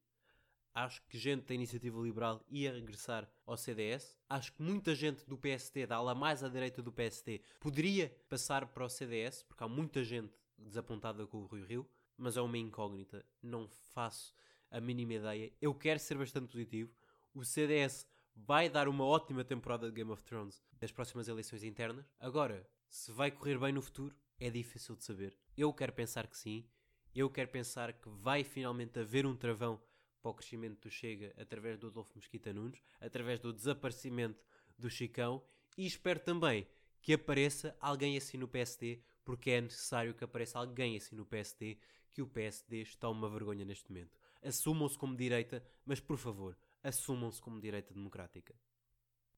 Acho 0.74 1.02
que 1.10 1.18
gente 1.18 1.48
da 1.48 1.54
iniciativa 1.54 2.00
liberal 2.00 2.46
ia 2.48 2.72
regressar 2.72 3.30
ao 3.46 3.58
CDS. 3.58 4.18
Acho 4.30 4.54
que 4.54 4.62
muita 4.62 4.96
gente 4.96 5.26
do 5.26 5.38
PST, 5.38 5.86
da 5.86 5.98
ala 5.98 6.16
mais 6.16 6.44
à 6.44 6.48
direita 6.48 6.82
do 6.82 6.94
PST, 6.94 7.42
poderia 7.60 8.16
passar 8.30 8.66
para 8.68 8.86
o 8.86 8.90
CDS, 8.90 9.44
porque 9.44 9.64
há 9.64 9.68
muita 9.68 10.02
gente 10.02 10.34
desapontada 10.58 11.28
com 11.28 11.40
o 11.40 11.46
Rui 11.46 11.66
Rio, 11.66 11.90
mas 12.18 12.38
é 12.38 12.42
uma 12.42 12.58
incógnita. 12.58 13.26
Não 13.42 13.68
faço 13.68 14.34
a 14.70 14.80
mínima 14.80 15.16
ideia. 15.16 15.52
Eu 15.60 15.74
quero 15.74 16.00
ser 16.00 16.18
bastante 16.18 16.48
positivo. 16.48 16.96
O 17.34 17.44
CDS 17.44 18.08
vai 18.34 18.70
dar 18.70 18.88
uma 18.88 19.04
ótima 19.04 19.44
temporada 19.44 19.88
de 19.88 19.94
Game 19.94 20.12
of 20.12 20.24
Thrones 20.24 20.64
das 20.80 20.92
próximas 20.92 21.28
eleições 21.28 21.64
internas. 21.64 22.06
Agora, 22.20 22.66
se 22.90 23.12
vai 23.12 23.30
correr 23.30 23.58
bem 23.58 23.74
no 23.74 23.82
futuro, 23.82 24.16
é 24.40 24.50
difícil 24.50 24.96
de 24.96 25.04
saber. 25.04 25.38
Eu 25.58 25.74
quero 25.74 25.92
pensar 25.94 26.28
que 26.28 26.38
sim. 26.38 26.66
Eu 27.14 27.30
quero 27.30 27.50
pensar 27.50 27.92
que 27.92 28.08
vai 28.08 28.42
finalmente 28.42 28.98
haver 28.98 29.26
um 29.26 29.36
travão 29.36 29.82
para 30.22 30.32
o 30.32 30.34
crescimento 30.34 30.80
do 30.82 30.90
Chega 30.90 31.34
através 31.38 31.78
do 31.78 31.88
Adolfo 31.88 32.14
Mesquita 32.16 32.54
Nunes, 32.54 32.82
através 33.02 33.38
do 33.38 33.52
desaparecimento 33.52 34.42
do 34.78 34.90
Chicão 34.90 35.44
e 35.78 35.86
espero 35.86 36.22
também 36.22 36.66
que 37.02 37.12
apareça 37.12 37.76
alguém 37.82 38.16
assim 38.16 38.38
no 38.38 38.48
PSD, 38.48 39.02
porque 39.26 39.52
é 39.52 39.60
necessário 39.60 40.14
que 40.14 40.24
apareça 40.24 40.58
alguém 40.58 40.96
assim 40.96 41.16
no 41.16 41.26
PSD, 41.26 41.78
que 42.12 42.22
o 42.22 42.28
PSD 42.28 42.82
está 42.82 43.10
uma 43.10 43.30
vergonha 43.30 43.66
neste 43.66 43.92
momento. 43.92 44.18
Assumam-se 44.42 44.98
como 44.98 45.16
direita, 45.16 45.62
mas 45.86 46.00
por 46.00 46.18
favor, 46.18 46.58
assumam-se 46.82 47.42
como 47.42 47.60
direita 47.60 47.94
democrática. 47.94 48.56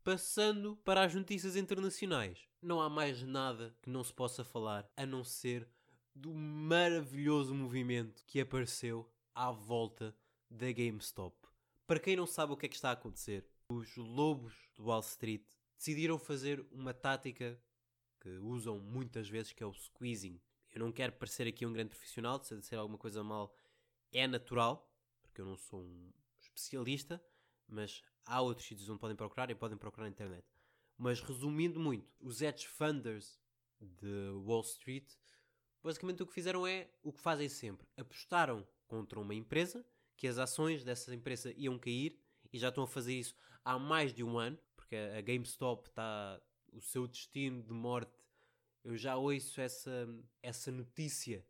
Passando 0.03 0.75
para 0.77 1.03
as 1.03 1.15
notícias 1.15 1.55
internacionais, 1.55 2.47
não 2.61 2.81
há 2.81 2.89
mais 2.89 3.23
nada 3.23 3.75
que 3.81 3.89
não 3.89 4.03
se 4.03 4.13
possa 4.13 4.43
falar 4.43 4.87
a 4.95 5.05
não 5.05 5.23
ser 5.23 5.67
do 6.15 6.33
maravilhoso 6.33 7.53
movimento 7.53 8.23
que 8.25 8.39
apareceu 8.39 9.09
à 9.33 9.51
volta 9.51 10.15
da 10.49 10.71
GameStop. 10.71 11.35
Para 11.87 11.99
quem 11.99 12.15
não 12.15 12.27
sabe 12.27 12.53
o 12.53 12.57
que 12.57 12.65
é 12.65 12.69
que 12.69 12.75
está 12.75 12.89
a 12.89 12.93
acontecer, 12.93 13.45
os 13.67 13.95
lobos 13.97 14.53
do 14.75 14.85
Wall 14.85 15.01
Street 15.01 15.43
decidiram 15.77 16.17
fazer 16.17 16.65
uma 16.71 16.93
tática 16.93 17.59
que 18.19 18.29
usam 18.37 18.79
muitas 18.79 19.27
vezes, 19.27 19.51
que 19.51 19.63
é 19.63 19.65
o 19.65 19.73
squeezing. 19.73 20.39
Eu 20.71 20.79
não 20.79 20.91
quero 20.91 21.13
parecer 21.13 21.47
aqui 21.47 21.65
um 21.65 21.73
grande 21.73 21.89
profissional, 21.89 22.41
se 22.43 22.55
disser 22.55 22.79
alguma 22.79 22.97
coisa 22.97 23.23
mal, 23.23 23.55
é 24.11 24.25
natural, 24.27 24.89
porque 25.21 25.41
eu 25.41 25.45
não 25.45 25.57
sou 25.57 25.81
um 25.81 26.11
especialista, 26.39 27.23
mas 27.67 28.01
há 28.25 28.41
outros 28.41 28.67
sítios 28.67 28.87
onde 28.89 28.99
podem 28.99 29.15
procurar 29.15 29.49
e 29.49 29.55
podem 29.55 29.77
procurar 29.77 30.05
na 30.05 30.11
internet. 30.11 30.45
Mas 30.97 31.19
resumindo 31.19 31.79
muito, 31.79 32.07
os 32.19 32.41
hedge 32.41 32.67
funders 32.67 33.39
de 33.81 34.29
Wall 34.45 34.61
Street, 34.61 35.11
basicamente 35.83 36.23
o 36.23 36.25
que 36.25 36.33
fizeram 36.33 36.65
é 36.65 36.87
o 37.03 37.11
que 37.11 37.19
fazem 37.19 37.49
sempre: 37.49 37.87
apostaram 37.97 38.65
contra 38.87 39.19
uma 39.19 39.35
empresa, 39.35 39.85
que 40.15 40.27
as 40.27 40.37
ações 40.37 40.83
dessa 40.83 41.13
empresa 41.13 41.53
iam 41.57 41.77
cair, 41.77 42.17
e 42.51 42.57
já 42.57 42.69
estão 42.69 42.83
a 42.83 42.87
fazer 42.87 43.13
isso 43.13 43.35
há 43.65 43.77
mais 43.77 44.13
de 44.13 44.23
um 44.23 44.37
ano, 44.37 44.57
porque 44.75 44.95
a 44.95 45.21
GameStop 45.21 45.89
está. 45.89 46.39
o 46.71 46.81
seu 46.81 47.07
destino 47.07 47.61
de 47.61 47.73
morte. 47.73 48.11
Eu 48.83 48.97
já 48.97 49.15
ouço 49.15 49.61
essa, 49.61 50.07
essa 50.41 50.71
notícia 50.71 51.45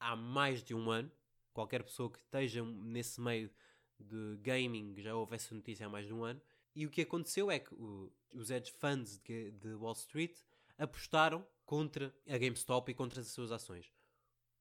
há 0.00 0.16
mais 0.16 0.62
de 0.62 0.74
um 0.74 0.90
ano. 0.90 1.10
Qualquer 1.52 1.82
pessoa 1.82 2.10
que 2.10 2.18
esteja 2.18 2.64
nesse 2.64 3.20
meio 3.20 3.50
de 3.98 4.36
gaming 4.38 4.94
já 4.98 5.14
ouve 5.14 5.36
essa 5.36 5.54
notícia 5.54 5.86
há 5.86 5.88
mais 5.88 6.06
de 6.06 6.12
um 6.12 6.24
ano. 6.24 6.40
E 6.74 6.86
o 6.86 6.90
que 6.90 7.02
aconteceu 7.02 7.50
é 7.50 7.58
que 7.58 7.72
o, 7.74 8.12
os 8.32 8.50
hedge 8.50 8.72
funds 8.72 9.18
de, 9.18 9.52
de 9.52 9.74
Wall 9.74 9.92
Street 9.92 10.36
apostaram 10.78 11.46
contra 11.72 12.14
a 12.28 12.36
GameStop 12.36 12.92
e 12.92 12.94
contra 12.94 13.22
as 13.22 13.28
suas 13.28 13.50
ações. 13.50 13.90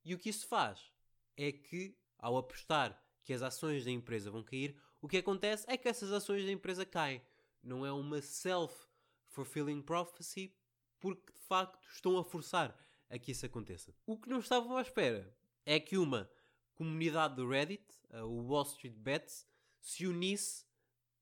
E 0.02 0.16
o 0.16 0.18
que 0.18 0.30
isso 0.30 0.48
faz 0.48 0.94
é 1.36 1.52
que, 1.52 1.94
ao 2.18 2.38
apostar 2.38 2.98
que 3.22 3.34
as 3.34 3.42
ações 3.42 3.84
da 3.84 3.92
empresa 3.92 4.32
vão 4.32 4.42
cair, 4.42 4.82
o 5.02 5.10
que 5.10 5.18
acontece 5.18 5.66
é 5.68 5.76
que 5.76 5.90
essas 5.90 6.14
ações 6.14 6.46
da 6.46 6.52
empresa 6.54 6.86
caem. 6.86 7.22
Não 7.62 7.86
é 7.86 7.92
uma 7.92 8.22
self-fulfilling 8.22 9.82
prophecy, 9.82 10.56
porque 11.02 11.34
de 11.34 11.40
facto 11.42 11.86
estão 11.92 12.18
a 12.18 12.24
forçar 12.24 12.74
a 13.10 13.20
que 13.20 13.34
isso 13.34 13.46
aconteça. 13.46 13.94
O 14.06 14.18
que 14.18 14.30
não 14.30 14.40
estavam 14.40 14.78
à 14.78 14.82
espera 14.82 15.38
é 15.66 15.82
que 15.82 15.98
uma 15.98 16.32
comunidade 16.76 17.36
do 17.36 17.50
Reddit, 17.50 17.84
o 18.24 18.44
Wall 18.44 18.64
Street 18.64 18.96
Bets, 18.96 19.46
se 19.82 20.08
unisse 20.08 20.64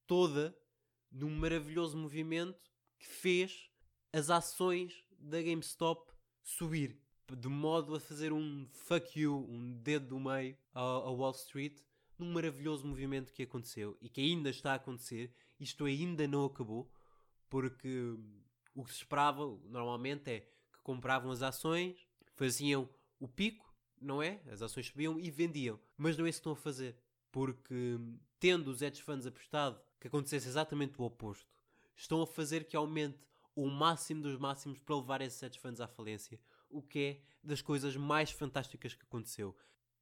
toda 0.05 0.55
num 1.11 1.31
maravilhoso 1.31 1.97
movimento 1.97 2.71
que 2.99 3.07
fez 3.07 3.71
as 4.13 4.29
ações 4.29 5.03
da 5.19 5.41
GameStop 5.41 6.11
subir, 6.43 6.99
de 7.37 7.47
modo 7.47 7.95
a 7.95 7.99
fazer 7.99 8.33
um 8.33 8.67
fuck 8.71 9.19
you, 9.19 9.45
um 9.49 9.73
dedo 9.73 10.07
do 10.07 10.19
meio 10.19 10.57
a 10.73 11.09
Wall 11.11 11.31
Street, 11.31 11.79
num 12.17 12.31
maravilhoso 12.31 12.85
movimento 12.87 13.31
que 13.31 13.43
aconteceu 13.43 13.97
e 14.01 14.09
que 14.09 14.21
ainda 14.21 14.49
está 14.49 14.73
a 14.73 14.75
acontecer. 14.75 15.33
Isto 15.59 15.85
ainda 15.85 16.27
não 16.27 16.45
acabou, 16.45 16.91
porque 17.49 18.15
o 18.73 18.83
que 18.83 18.91
se 18.91 18.97
esperava 18.97 19.45
normalmente 19.65 20.29
é 20.29 20.39
que 20.39 20.81
compravam 20.83 21.31
as 21.31 21.41
ações, 21.41 22.07
faziam 22.35 22.89
o 23.19 23.27
pico, 23.27 23.73
não 24.01 24.23
é? 24.23 24.41
As 24.49 24.61
ações 24.61 24.87
subiam 24.87 25.19
e 25.19 25.29
vendiam. 25.29 25.79
Mas 25.97 26.17
não 26.17 26.25
é 26.25 26.29
isso 26.29 26.39
que 26.39 26.41
estão 26.41 26.53
a 26.53 26.55
fazer, 26.55 26.97
porque 27.31 27.99
tendo 28.39 28.69
os 28.69 28.81
hedge 28.81 29.01
funds 29.01 29.25
apostado 29.25 29.79
que 29.99 30.07
acontecesse 30.07 30.47
exatamente 30.47 30.99
o 30.99 31.03
oposto, 31.03 31.47
estão 31.95 32.21
a 32.21 32.27
fazer 32.27 32.65
que 32.65 32.77
aumente 32.77 33.19
o 33.55 33.67
máximo 33.67 34.21
dos 34.21 34.37
máximos 34.37 34.79
para 34.79 34.95
levar 34.95 35.21
esses 35.21 35.41
hedge 35.41 35.59
funds 35.59 35.81
à 35.81 35.87
falência, 35.87 36.39
o 36.69 36.81
que 36.81 36.99
é 36.99 37.21
das 37.43 37.61
coisas 37.61 37.95
mais 37.95 38.31
fantásticas 38.31 38.93
que 38.93 39.03
aconteceu. 39.03 39.55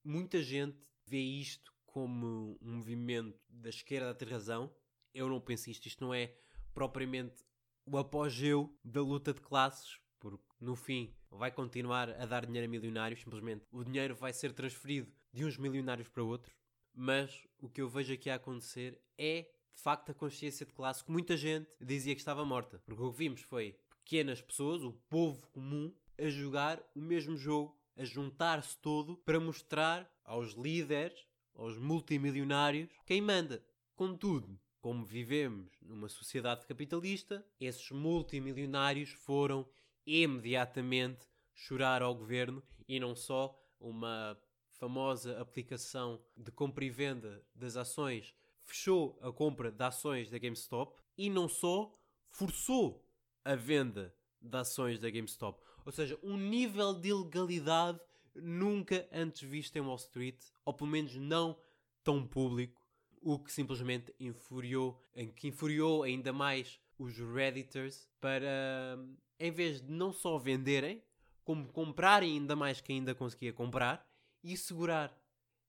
Muita 0.03 0.41
gente 0.41 0.77
vê 1.05 1.19
isto 1.19 1.73
como 1.85 2.57
um 2.61 2.75
movimento 2.75 3.39
da 3.49 3.69
esquerda 3.69 4.11
a 4.11 4.15
ter 4.15 4.29
razão. 4.29 4.71
Eu 5.13 5.27
não 5.27 5.41
penso 5.41 5.69
isto. 5.69 5.87
Isto 5.87 6.03
não 6.03 6.13
é 6.13 6.35
propriamente 6.73 7.43
o 7.85 7.97
apogeu 7.97 8.77
da 8.83 9.01
luta 9.01 9.33
de 9.33 9.41
classes, 9.41 9.99
porque 10.19 10.43
no 10.59 10.75
fim 10.75 11.15
vai 11.31 11.51
continuar 11.51 12.09
a 12.09 12.25
dar 12.25 12.45
dinheiro 12.45 12.67
a 12.67 12.69
milionários, 12.69 13.21
simplesmente 13.21 13.65
o 13.71 13.83
dinheiro 13.83 14.15
vai 14.15 14.33
ser 14.33 14.53
transferido 14.53 15.11
de 15.33 15.45
uns 15.45 15.57
milionários 15.57 16.07
para 16.07 16.23
outros. 16.23 16.53
Mas 16.93 17.47
o 17.59 17.69
que 17.69 17.81
eu 17.81 17.89
vejo 17.89 18.13
aqui 18.13 18.29
a 18.29 18.35
acontecer 18.35 19.01
é 19.17 19.49
de 19.77 19.83
facto 19.83 20.09
a 20.09 20.13
consciência 20.13 20.65
de 20.65 20.73
classe 20.73 21.03
que 21.03 21.11
muita 21.11 21.37
gente 21.37 21.69
dizia 21.79 22.15
que 22.15 22.19
estava 22.19 22.43
morta. 22.43 22.81
Porque 22.83 23.01
o 23.01 23.11
que 23.11 23.17
vimos 23.17 23.41
foi 23.41 23.77
pequenas 24.03 24.41
pessoas, 24.41 24.81
o 24.81 24.91
povo 25.07 25.47
comum, 25.53 25.93
a 26.17 26.27
jogar 26.29 26.81
o 26.95 26.99
mesmo 26.99 27.37
jogo, 27.37 27.77
a 27.95 28.03
juntar-se 28.03 28.75
todo 28.79 29.17
para 29.17 29.39
mostrar 29.39 30.11
aos 30.25 30.53
líderes, 30.53 31.27
aos 31.53 31.77
multimilionários, 31.77 32.89
quem 33.05 33.21
manda. 33.21 33.63
Contudo, 33.95 34.59
como 34.81 35.05
vivemos 35.05 35.71
numa 35.79 36.09
sociedade 36.09 36.65
capitalista, 36.65 37.45
esses 37.59 37.91
multimilionários 37.91 39.11
foram 39.11 39.67
imediatamente 40.07 41.27
chorar 41.53 42.01
ao 42.01 42.15
governo 42.15 42.63
e 42.87 42.99
não 42.99 43.15
só 43.15 43.55
uma 43.79 44.35
famosa 44.71 45.39
aplicação 45.39 46.19
de 46.35 46.51
compra 46.51 46.83
e 46.83 46.89
venda 46.89 47.43
das 47.53 47.75
ações 47.75 48.33
fechou 48.67 49.17
a 49.21 49.31
compra 49.31 49.71
de 49.71 49.83
ações 49.83 50.29
da 50.29 50.37
GameStop 50.37 51.01
e 51.17 51.29
não 51.29 51.47
só 51.47 51.97
forçou 52.29 53.03
a 53.43 53.55
venda 53.55 54.13
de 54.41 54.55
ações 54.55 54.99
da 54.99 55.09
GameStop. 55.09 55.59
Ou 55.85 55.91
seja, 55.91 56.19
um 56.21 56.37
nível 56.37 56.93
de 56.93 57.09
ilegalidade 57.09 57.99
nunca 58.35 59.07
antes 59.11 59.41
visto 59.41 59.75
em 59.77 59.81
Wall 59.81 59.95
Street, 59.95 60.37
ou 60.65 60.73
pelo 60.73 60.89
menos 60.89 61.15
não 61.15 61.57
tão 62.03 62.27
público, 62.27 62.85
o 63.21 63.39
que 63.39 63.51
simplesmente 63.51 64.13
infuriou, 64.19 65.01
que 65.35 65.47
infuriou 65.47 66.03
ainda 66.03 66.31
mais 66.31 66.79
os 66.99 67.17
Redditors 67.17 68.07
para, 68.19 68.99
em 69.39 69.51
vez 69.51 69.81
de 69.81 69.91
não 69.91 70.11
só 70.11 70.37
venderem, 70.37 71.03
como 71.43 71.71
comprarem 71.71 72.33
ainda 72.33 72.55
mais 72.55 72.81
que 72.81 72.91
ainda 72.91 73.15
conseguia 73.15 73.53
comprar 73.53 74.05
e 74.43 74.55
segurar 74.57 75.17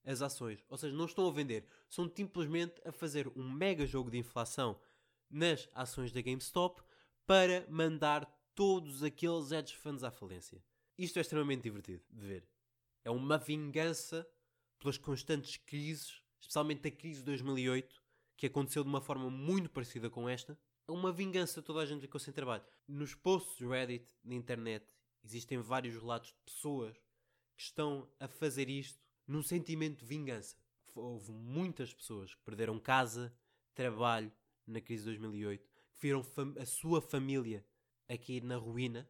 as 0.08 0.22
ações. 0.22 0.64
Ou 0.70 0.78
seja, 0.78 0.96
não 0.96 1.04
estão 1.04 1.28
a 1.28 1.30
vender, 1.30 1.66
são 1.88 2.10
simplesmente 2.14 2.80
a 2.84 2.90
fazer 2.90 3.30
um 3.36 3.48
mega 3.48 3.86
jogo 3.86 4.10
de 4.10 4.16
inflação 4.16 4.80
nas 5.30 5.68
ações 5.74 6.10
da 6.10 6.22
GameStop 6.22 6.82
para 7.26 7.66
mandar 7.68 8.24
todos 8.54 9.02
aqueles 9.02 9.52
hedge 9.52 9.76
funds 9.76 10.02
à 10.02 10.10
falência. 10.10 10.64
Isto 10.96 11.18
é 11.18 11.20
extremamente 11.20 11.62
divertido 11.62 12.02
de 12.10 12.26
ver. 12.26 12.48
É 13.04 13.10
uma 13.10 13.36
vingança 13.36 14.26
pelas 14.78 14.96
constantes 14.96 15.58
crises, 15.58 16.22
especialmente 16.40 16.88
a 16.88 16.90
crise 16.90 17.20
de 17.20 17.26
2008, 17.26 18.02
que 18.36 18.46
aconteceu 18.46 18.82
de 18.82 18.88
uma 18.88 19.02
forma 19.02 19.28
muito 19.30 19.68
parecida 19.68 20.08
com 20.08 20.26
esta. 20.26 20.58
É 20.88 20.92
uma 20.92 21.12
vingança, 21.12 21.60
toda 21.60 21.80
a 21.80 21.86
gente 21.86 22.00
ficou 22.00 22.18
sem 22.18 22.32
trabalho. 22.32 22.64
Nos 22.86 23.14
posts 23.14 23.60
Reddit, 23.60 24.08
na 24.24 24.34
internet, 24.34 24.86
existem 25.22 25.58
vários 25.58 25.96
relatos 25.96 26.30
de 26.30 26.38
pessoas 26.46 26.96
que 27.54 27.62
estão 27.62 28.08
a 28.18 28.26
fazer 28.26 28.70
isto 28.70 29.07
num 29.28 29.42
sentimento 29.42 30.00
de 30.00 30.06
vingança. 30.06 30.56
Houve 30.94 31.30
muitas 31.30 31.94
pessoas 31.94 32.34
que 32.34 32.42
perderam 32.42 32.80
casa, 32.80 33.32
trabalho 33.74 34.32
na 34.66 34.80
crise 34.80 35.04
de 35.04 35.10
2008, 35.10 35.68
que 35.92 36.00
viram 36.00 36.24
a 36.58 36.66
sua 36.66 37.00
família 37.00 37.64
aqui 38.08 38.40
na 38.40 38.56
ruína 38.56 39.08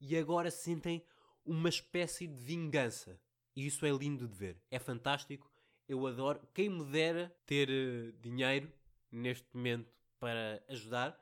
e 0.00 0.16
agora 0.16 0.50
sentem 0.50 1.02
uma 1.44 1.68
espécie 1.68 2.26
de 2.26 2.42
vingança. 2.42 3.18
E 3.54 3.66
isso 3.66 3.86
é 3.86 3.90
lindo 3.90 4.26
de 4.26 4.36
ver. 4.36 4.60
É 4.70 4.78
fantástico. 4.78 5.50
Eu 5.88 6.06
adoro. 6.06 6.40
Quem 6.52 6.68
me 6.68 6.84
dera 6.84 7.34
ter 7.46 7.68
uh, 7.68 8.12
dinheiro 8.20 8.72
neste 9.10 9.46
momento 9.54 9.92
para 10.18 10.62
ajudar. 10.68 11.18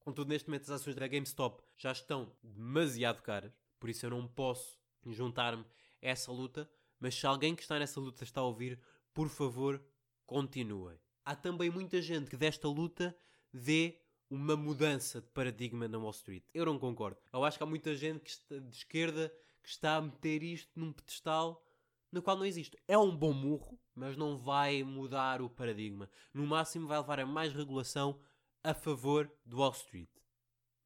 Contudo, 0.00 0.28
neste 0.28 0.48
momento 0.48 0.62
as 0.62 0.70
ações 0.70 0.96
da 0.96 1.06
GameStop 1.06 1.62
já 1.76 1.92
estão 1.92 2.32
demasiado 2.42 3.22
caras. 3.22 3.52
Por 3.78 3.90
isso 3.90 4.06
eu 4.06 4.10
não 4.10 4.26
posso 4.26 4.78
juntar-me 5.06 5.62
a 5.62 5.66
essa 6.00 6.32
luta. 6.32 6.68
Mas 7.04 7.16
se 7.16 7.26
alguém 7.26 7.54
que 7.54 7.60
está 7.60 7.78
nessa 7.78 8.00
luta 8.00 8.24
está 8.24 8.40
a 8.40 8.44
ouvir, 8.44 8.80
por 9.12 9.28
favor, 9.28 9.78
continuem. 10.24 10.98
Há 11.22 11.36
também 11.36 11.68
muita 11.68 12.00
gente 12.00 12.30
que 12.30 12.36
desta 12.38 12.66
luta 12.66 13.14
vê 13.52 14.00
uma 14.30 14.56
mudança 14.56 15.20
de 15.20 15.26
paradigma 15.26 15.86
na 15.86 15.98
Wall 15.98 16.12
Street. 16.12 16.44
Eu 16.54 16.64
não 16.64 16.78
concordo. 16.78 17.18
Eu 17.30 17.44
acho 17.44 17.58
que 17.58 17.62
há 17.62 17.66
muita 17.66 17.94
gente 17.94 18.20
que 18.20 18.30
está 18.30 18.58
de 18.58 18.74
esquerda 18.74 19.30
que 19.62 19.68
está 19.68 19.96
a 19.96 20.00
meter 20.00 20.42
isto 20.42 20.70
num 20.74 20.94
pedestal 20.94 21.62
no 22.10 22.22
qual 22.22 22.38
não 22.38 22.46
existe. 22.46 22.78
É 22.88 22.96
um 22.96 23.14
bom 23.14 23.34
murro, 23.34 23.78
mas 23.94 24.16
não 24.16 24.38
vai 24.38 24.82
mudar 24.82 25.42
o 25.42 25.50
paradigma. 25.50 26.08
No 26.32 26.46
máximo 26.46 26.88
vai 26.88 26.96
levar 26.96 27.20
a 27.20 27.26
mais 27.26 27.52
regulação 27.52 28.18
a 28.62 28.72
favor 28.72 29.30
do 29.44 29.58
Wall 29.58 29.72
Street. 29.72 30.08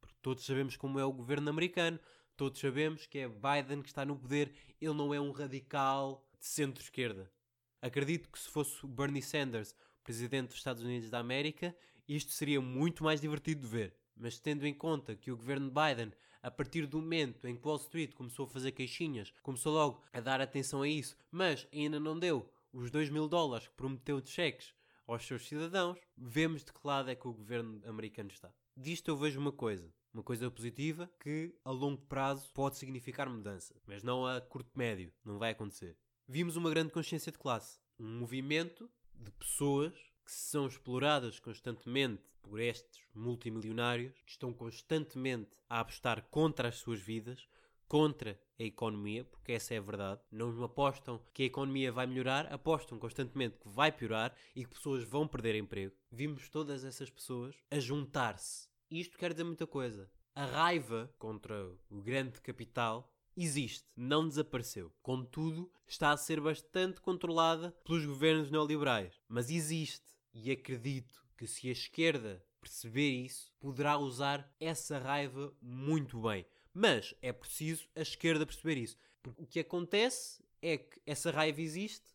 Porque 0.01 0.17
todos 0.21 0.45
sabemos 0.45 0.77
como 0.77 0.99
é 0.99 1.05
o 1.05 1.13
governo 1.13 1.49
americano, 1.49 2.01
Todos 2.39 2.61
sabemos 2.61 3.05
que 3.05 3.19
é 3.19 3.29
Biden 3.29 3.83
que 3.83 3.89
está 3.89 4.05
no 4.05 4.17
poder, 4.17 4.55
ele 4.81 4.95
não 4.95 5.13
é 5.13 5.21
um 5.21 5.33
radical 5.33 6.25
de 6.39 6.47
centro-esquerda. 6.47 7.29
Acredito 7.83 8.31
que 8.31 8.39
se 8.39 8.49
fosse 8.49 8.87
Bernie 8.87 9.21
Sanders, 9.21 9.75
presidente 10.05 10.51
dos 10.51 10.59
Estados 10.59 10.85
Unidos 10.85 11.11
da 11.11 11.19
América, 11.19 11.77
isto 12.07 12.31
seria 12.31 12.61
muito 12.61 13.03
mais 13.03 13.21
divertido 13.21 13.63
de 13.63 13.67
ver. 13.67 13.97
Mas 14.15 14.39
tendo 14.39 14.65
em 14.69 14.73
conta 14.73 15.17
que 15.17 15.33
o 15.33 15.37
governo 15.37 15.69
Biden, 15.69 16.13
a 16.41 16.49
partir 16.49 16.87
do 16.87 17.03
momento 17.03 17.49
em 17.49 17.57
que 17.57 17.67
Wall 17.67 17.79
Street 17.79 18.15
começou 18.15 18.45
a 18.45 18.49
fazer 18.49 18.71
queixinhas, 18.71 19.33
começou 19.43 19.73
logo 19.75 20.05
a 20.13 20.21
dar 20.21 20.41
atenção 20.41 20.83
a 20.83 20.89
isso, 20.89 21.17
mas 21.33 21.67
ainda 21.73 21.99
não 21.99 22.17
deu 22.17 22.49
os 22.73 22.89
2 22.89 23.11
mil 23.11 23.27
dólares 23.27 23.67
que 23.67 23.75
prometeu 23.75 24.21
de 24.21 24.31
cheques 24.31 24.73
aos 25.09 25.27
seus 25.27 25.45
cidadãos, 25.49 25.99
vemos 26.17 26.65
de 26.65 26.73
que 26.73 26.87
lado 26.87 27.11
é 27.11 27.17
que 27.17 27.27
o 27.27 27.33
governo 27.33 27.83
americano 27.85 28.31
está. 28.31 28.55
Disto 28.77 29.09
eu 29.09 29.17
vejo 29.17 29.41
uma 29.41 29.51
coisa 29.51 29.93
uma 30.13 30.23
coisa 30.23 30.51
positiva 30.51 31.11
que 31.21 31.55
a 31.65 31.71
longo 31.71 32.03
prazo 32.03 32.51
pode 32.53 32.77
significar 32.77 33.29
mudança, 33.29 33.75
mas 33.87 34.03
não 34.03 34.27
a 34.27 34.41
curto 34.41 34.71
médio, 34.77 35.13
não 35.25 35.39
vai 35.39 35.51
acontecer. 35.51 35.97
Vimos 36.27 36.57
uma 36.57 36.71
grande 36.71 36.93
consciência 36.93 37.33
de 37.33 37.39
classe, 37.39 37.79
um 37.99 38.19
movimento 38.19 38.91
de 39.15 39.31
pessoas 39.33 39.95
que 40.25 40.33
são 40.33 40.67
exploradas 40.67 41.41
constantemente 41.41 42.23
por 42.43 42.61
estes 42.61 43.03
multimilionários, 43.15 44.15
que 44.25 44.33
estão 44.33 44.53
constantemente 44.53 45.51
a 45.69 45.81
apostar 45.81 46.23
contra 46.31 46.69
as 46.69 46.77
suas 46.77 47.01
vidas, 47.01 47.47
contra 47.87 48.39
a 48.59 48.63
economia, 48.63 49.25
porque 49.25 49.53
essa 49.53 49.75
é 49.75 49.79
a 49.79 49.83
verdade. 49.83 50.21
Não 50.31 50.63
apostam 50.63 51.23
que 51.33 51.45
a 51.45 51.47
economia 51.47 51.91
vai 51.91 52.07
melhorar, 52.07 52.47
apostam 52.53 52.99
constantemente 52.99 53.59
que 53.59 53.69
vai 53.69 53.91
piorar 53.91 54.35
e 54.55 54.65
que 54.65 54.71
pessoas 54.71 55.05
vão 55.05 55.27
perder 55.27 55.55
emprego. 55.55 55.95
Vimos 56.11 56.49
todas 56.51 56.85
essas 56.85 57.09
pessoas 57.09 57.57
a 57.71 57.79
juntar-se. 57.81 58.68
Isto 58.91 59.19
quer 59.19 59.33
dizer 59.33 59.45
muita 59.45 59.67
coisa. 59.67 60.11
A 60.35 60.45
raiva 60.47 61.13
contra 61.19 61.71
o 61.91 62.01
grande 62.01 62.41
capital 62.41 63.13
existe, 63.37 63.87
não 63.97 64.27
desapareceu. 64.27 64.93
Contudo, 65.03 65.71
está 65.87 66.11
a 66.11 66.17
ser 66.17 66.41
bastante 66.41 67.01
controlada 67.01 67.73
pelos 67.85 68.07
governos 68.07 68.51
neoliberais. 68.51 69.21
Mas 69.29 69.51
existe. 69.51 70.07
E 70.33 70.51
acredito 70.51 71.23
que 71.37 71.47
se 71.47 71.69
a 71.69 71.73
esquerda 71.73 72.45
perceber 72.61 73.11
isso, 73.11 73.53
poderá 73.61 73.99
usar 73.99 74.51
essa 74.61 74.99
raiva 74.99 75.53
muito 75.61 76.21
bem. 76.21 76.47
Mas 76.73 77.15
é 77.21 77.33
preciso 77.33 77.89
a 77.95 78.01
esquerda 78.01 78.47
perceber 78.47 78.77
isso. 78.77 78.97
Porque 79.23 79.43
o 79.43 79.47
que 79.47 79.61
acontece 79.61 80.43
é 80.63 80.79
que 80.79 81.01
essa 81.07 81.31
raiva 81.31 81.61
existe, 81.61 82.07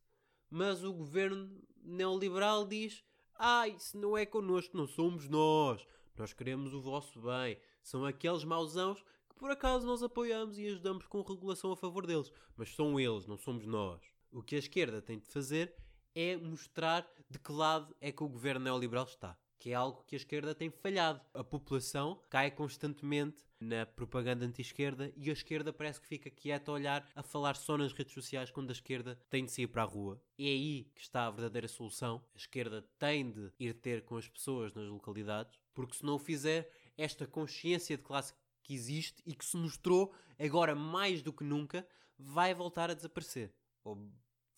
mas 0.49 0.83
o 0.83 0.93
governo 0.93 1.61
neoliberal 1.83 2.65
diz: 2.65 3.03
Ah, 3.35 3.67
isso 3.67 3.97
não 3.97 4.17
é 4.17 4.25
connosco, 4.25 4.77
não 4.77 4.87
somos 4.87 5.27
nós. 5.27 5.85
Nós 6.17 6.34
queremos 6.34 6.74
o 6.74 6.82
vosso 6.82 7.22
bem. 7.22 7.58
São 7.82 8.05
aqueles 8.05 8.43
mausãos 8.43 9.03
que 9.29 9.36
por 9.36 9.50
acaso 9.50 9.86
nós 9.86 10.03
apoiamos 10.03 10.58
e 10.58 10.67
ajudamos 10.67 11.05
com 11.08 11.22
regulação 11.22 11.72
a 11.72 11.77
favor 11.77 12.05
deles. 12.05 12.32
Mas 12.55 12.74
são 12.75 13.00
eles, 13.00 13.25
não 13.25 13.38
somos 13.38 13.65
nós. 13.65 14.01
O 14.32 14.43
que 14.43 14.55
a 14.55 14.60
esquerda 14.60 15.01
tem 15.01 15.20
de 15.20 15.27
fazer 15.27 15.75
é 16.15 16.38
mostrar 16.38 17.08
de 17.29 17.39
que 17.39 17.51
lado 17.51 17.96
é 18.00 18.12
que 18.12 18.24
o 18.24 18.29
governo 18.29 18.65
neoliberal 18.65 19.05
está. 19.05 19.38
Que 19.58 19.72
é 19.72 19.74
algo 19.74 20.03
que 20.05 20.15
a 20.15 20.17
esquerda 20.17 20.53
tem 20.53 20.70
falhado. 20.70 21.22
A 21.34 21.43
população 21.43 22.22
cai 22.29 22.51
constantemente 22.51 23.43
na 23.60 23.86
propaganda 23.86 24.46
anti-esquerda 24.46 25.12
e 25.15 25.29
a 25.29 25.34
esquerda 25.34 25.72
parece 25.72 26.01
que 26.01 26.08
fica 26.08 26.29
quieta 26.29 26.70
a 26.70 26.74
olhar, 26.74 27.10
a 27.15 27.24
falar 27.24 27.55
só 27.55 27.77
nas 27.77 27.93
redes 27.93 28.13
sociais 28.13 28.51
quando 28.51 28.70
a 28.70 28.74
esquerda 28.74 29.17
tem 29.29 29.46
de 29.46 29.51
sair 29.51 29.67
para 29.67 29.84
a 29.84 29.86
rua. 29.86 30.22
É 30.38 30.43
aí 30.43 30.91
que 30.93 31.01
está 31.01 31.27
a 31.27 31.32
verdadeira 31.32 31.67
solução. 31.67 32.22
A 32.34 32.38
esquerda 32.38 32.86
tem 33.00 33.32
de 33.32 33.51
ir 33.58 33.74
ter 33.74 34.03
com 34.03 34.17
as 34.17 34.27
pessoas 34.27 34.74
nas 34.74 34.89
localidades, 34.89 35.58
porque 35.73 35.95
se 35.95 36.05
não 36.05 36.15
o 36.15 36.19
fizer, 36.19 36.71
esta 36.97 37.25
consciência 37.25 37.97
de 37.97 38.03
classe 38.03 38.33
que 38.61 38.73
existe 38.73 39.21
e 39.25 39.35
que 39.35 39.45
se 39.45 39.57
mostrou 39.57 40.13
agora 40.39 40.73
mais 40.75 41.21
do 41.21 41.33
que 41.33 41.43
nunca 41.43 41.87
vai 42.17 42.53
voltar 42.53 42.89
a 42.89 42.93
desaparecer. 42.93 43.53
Ou 43.83 44.09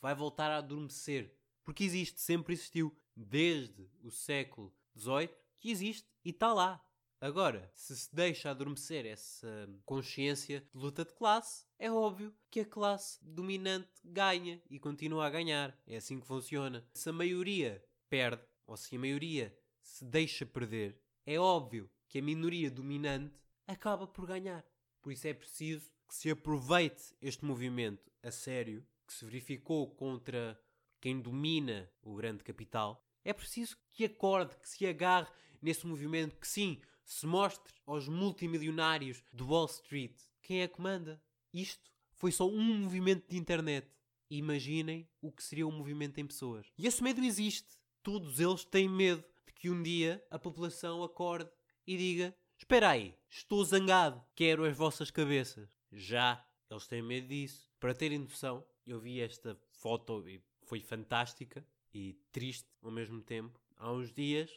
vai 0.02 0.14
voltar 0.14 0.52
a 0.52 0.58
adormecer. 0.58 1.36
Porque 1.64 1.84
existe, 1.84 2.22
sempre 2.22 2.54
existiu, 2.54 2.96
desde 3.16 3.90
o 4.02 4.12
século 4.12 4.72
XVIII, 4.96 5.30
que 5.60 5.72
existe 5.72 6.08
e 6.24 6.30
está 6.30 6.54
lá. 6.54 6.86
Agora, 7.20 7.72
se 7.74 7.96
se 7.96 8.14
deixa 8.14 8.52
adormecer 8.52 9.06
essa 9.06 9.68
consciência 9.84 10.62
de 10.74 10.80
luta 10.80 11.04
de 11.04 11.14
classe, 11.14 11.66
é 11.80 11.90
óbvio 11.90 12.36
que 12.52 12.60
a 12.60 12.66
classe 12.66 13.18
dominante 13.24 13.90
ganha 14.04 14.62
e 14.70 14.78
continua 14.78 15.26
a 15.26 15.30
ganhar. 15.30 15.76
É 15.88 15.96
assim 15.96 16.20
que 16.20 16.28
funciona. 16.28 16.86
Se 16.94 17.10
a 17.10 17.14
maioria 17.14 17.84
perde, 18.10 18.44
ou 18.68 18.78
se 18.78 18.96
a 18.96 19.00
maioria 19.00 19.58
se 19.82 20.06
deixa 20.06 20.46
perder, 20.46 21.02
é 21.26 21.40
óbvio 21.40 21.90
que 22.08 22.20
a 22.20 22.22
minoria 22.22 22.70
dominante 22.70 23.36
acaba 23.68 24.06
por 24.06 24.28
ganhar. 24.28 24.64
Por 25.02 25.12
isso 25.12 25.28
é 25.28 25.34
preciso 25.34 25.92
que 26.08 26.16
se 26.16 26.30
aproveite 26.30 27.16
este 27.22 27.44
movimento 27.44 28.12
a 28.22 28.32
sério, 28.32 28.86
que 29.08 29.14
se 29.14 29.26
verificou 29.26 29.90
contra 29.96 30.60
quem 31.02 31.20
domina 31.20 31.92
o 32.02 32.16
grande 32.16 32.44
capital. 32.44 33.04
É 33.24 33.34
preciso 33.34 33.78
que 33.92 34.06
acorde, 34.06 34.56
que 34.58 34.70
se 34.70 34.86
agarre 34.86 35.32
nesse 35.62 35.86
movimento, 35.86 36.38
que 36.38 36.48
sim, 36.48 36.80
se 37.04 37.26
mostre 37.26 37.74
aos 37.86 38.08
multimilionários 38.08 39.24
de 39.34 39.44
Wall 39.44 39.66
Street 39.66 40.16
quem 40.42 40.62
é 40.62 40.68
que 40.68 40.82
manda. 40.82 41.22
Isto 41.54 41.92
foi 42.14 42.32
só 42.32 42.48
um 42.48 42.62
movimento 42.80 43.28
de 43.28 43.38
internet. 43.38 43.88
Imaginem 44.30 45.08
o 45.22 45.32
que 45.32 45.44
seria 45.44 45.68
um 45.68 45.72
movimento 45.72 46.20
em 46.20 46.26
pessoas. 46.26 46.68
E 46.78 46.88
esse 46.88 47.04
medo 47.04 47.24
existe. 47.24 47.80
Todos 48.02 48.40
eles 48.40 48.64
têm 48.64 48.88
medo 48.88 49.24
que 49.66 49.70
um 49.72 49.82
dia 49.82 50.24
a 50.30 50.38
população 50.38 51.02
acorde 51.02 51.50
e 51.88 51.98
diga: 51.98 52.36
Espera 52.56 52.90
aí, 52.90 53.16
estou 53.28 53.66
zangado, 53.66 54.24
quero 54.36 54.64
as 54.64 54.78
vossas 54.78 55.10
cabeças. 55.10 55.76
Já, 55.92 56.46
eles 56.70 56.86
têm 56.86 57.02
medo 57.02 57.30
disso. 57.30 57.68
Para 57.80 57.96
terem 57.96 58.20
noção, 58.20 58.64
eu 58.86 59.00
vi 59.00 59.20
esta 59.20 59.60
foto 59.72 60.30
e 60.30 60.40
foi 60.62 60.82
fantástica 60.82 61.66
e 61.92 62.14
triste 62.32 62.70
ao 62.84 62.92
mesmo 62.92 63.24
tempo. 63.24 63.60
Há 63.76 63.92
uns 63.92 64.14
dias 64.14 64.52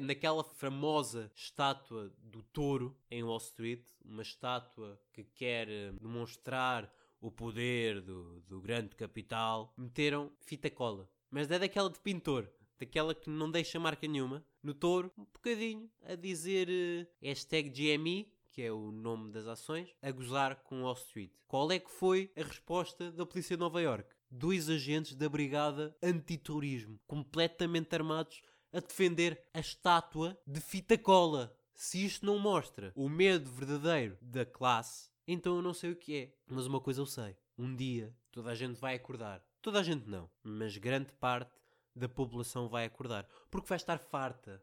naquela 0.00 0.42
famosa 0.42 1.30
estátua 1.34 2.10
do 2.16 2.42
touro 2.42 2.96
em 3.10 3.22
Wall 3.22 3.36
Street, 3.36 3.84
uma 4.02 4.22
estátua 4.22 4.98
que 5.12 5.22
quer 5.22 5.68
eh, 5.68 5.92
demonstrar 6.00 6.90
o 7.20 7.30
poder 7.30 8.00
do, 8.00 8.40
do 8.48 8.58
grande 8.58 8.96
capital, 8.96 9.74
meteram 9.76 10.32
fita 10.40 10.70
cola. 10.70 11.06
Mas 11.30 11.50
é 11.50 11.58
daquela 11.58 11.90
de 11.90 12.00
pintor, 12.00 12.50
daquela 12.80 13.14
que 13.14 13.28
não 13.28 13.50
deixa 13.50 13.78
marca 13.78 14.08
nenhuma, 14.08 14.42
no 14.62 14.72
touro, 14.72 15.12
um 15.18 15.24
bocadinho, 15.24 15.90
a 16.02 16.14
dizer 16.14 16.68
uh, 16.68 17.06
hashtag 17.22 17.68
GME, 17.68 18.32
que 18.50 18.62
é 18.62 18.72
o 18.72 18.90
nome 18.90 19.30
das 19.30 19.46
ações, 19.46 19.94
a 20.00 20.10
gozar 20.10 20.62
com 20.64 20.82
Wall 20.82 20.94
Street. 20.94 21.30
Qual 21.46 21.70
é 21.70 21.78
que 21.78 21.90
foi 21.90 22.32
a 22.36 22.42
resposta 22.42 23.12
da 23.12 23.26
polícia 23.26 23.56
de 23.56 23.60
Nova 23.60 23.80
York? 23.82 24.08
Dois 24.30 24.70
agentes 24.70 25.14
da 25.14 25.28
brigada 25.28 25.94
antiterrorismo, 26.02 26.98
completamente 27.06 27.94
armados, 27.94 28.40
a 28.72 28.80
defender 28.80 29.40
a 29.52 29.60
estátua 29.60 30.38
de 30.46 30.60
fita 30.60 30.96
cola. 30.96 31.54
Se 31.74 32.04
isto 32.04 32.24
não 32.24 32.38
mostra 32.38 32.92
o 32.94 33.08
medo 33.08 33.50
verdadeiro 33.50 34.16
da 34.22 34.44
classe, 34.44 35.10
então 35.26 35.56
eu 35.56 35.62
não 35.62 35.74
sei 35.74 35.92
o 35.92 35.96
que 35.96 36.16
é. 36.16 36.34
Mas 36.46 36.66
uma 36.66 36.80
coisa 36.80 37.00
eu 37.00 37.06
sei: 37.06 37.36
um 37.58 37.74
dia 37.74 38.14
toda 38.30 38.50
a 38.50 38.54
gente 38.54 38.80
vai 38.80 38.94
acordar. 38.94 39.44
Toda 39.62 39.80
a 39.80 39.82
gente 39.82 40.08
não, 40.08 40.30
mas 40.42 40.76
grande 40.76 41.12
parte 41.14 41.59
da 42.00 42.08
população 42.08 42.68
vai 42.68 42.84
acordar. 42.84 43.28
Porque 43.50 43.68
vai 43.68 43.76
estar 43.76 43.98
farta. 43.98 44.62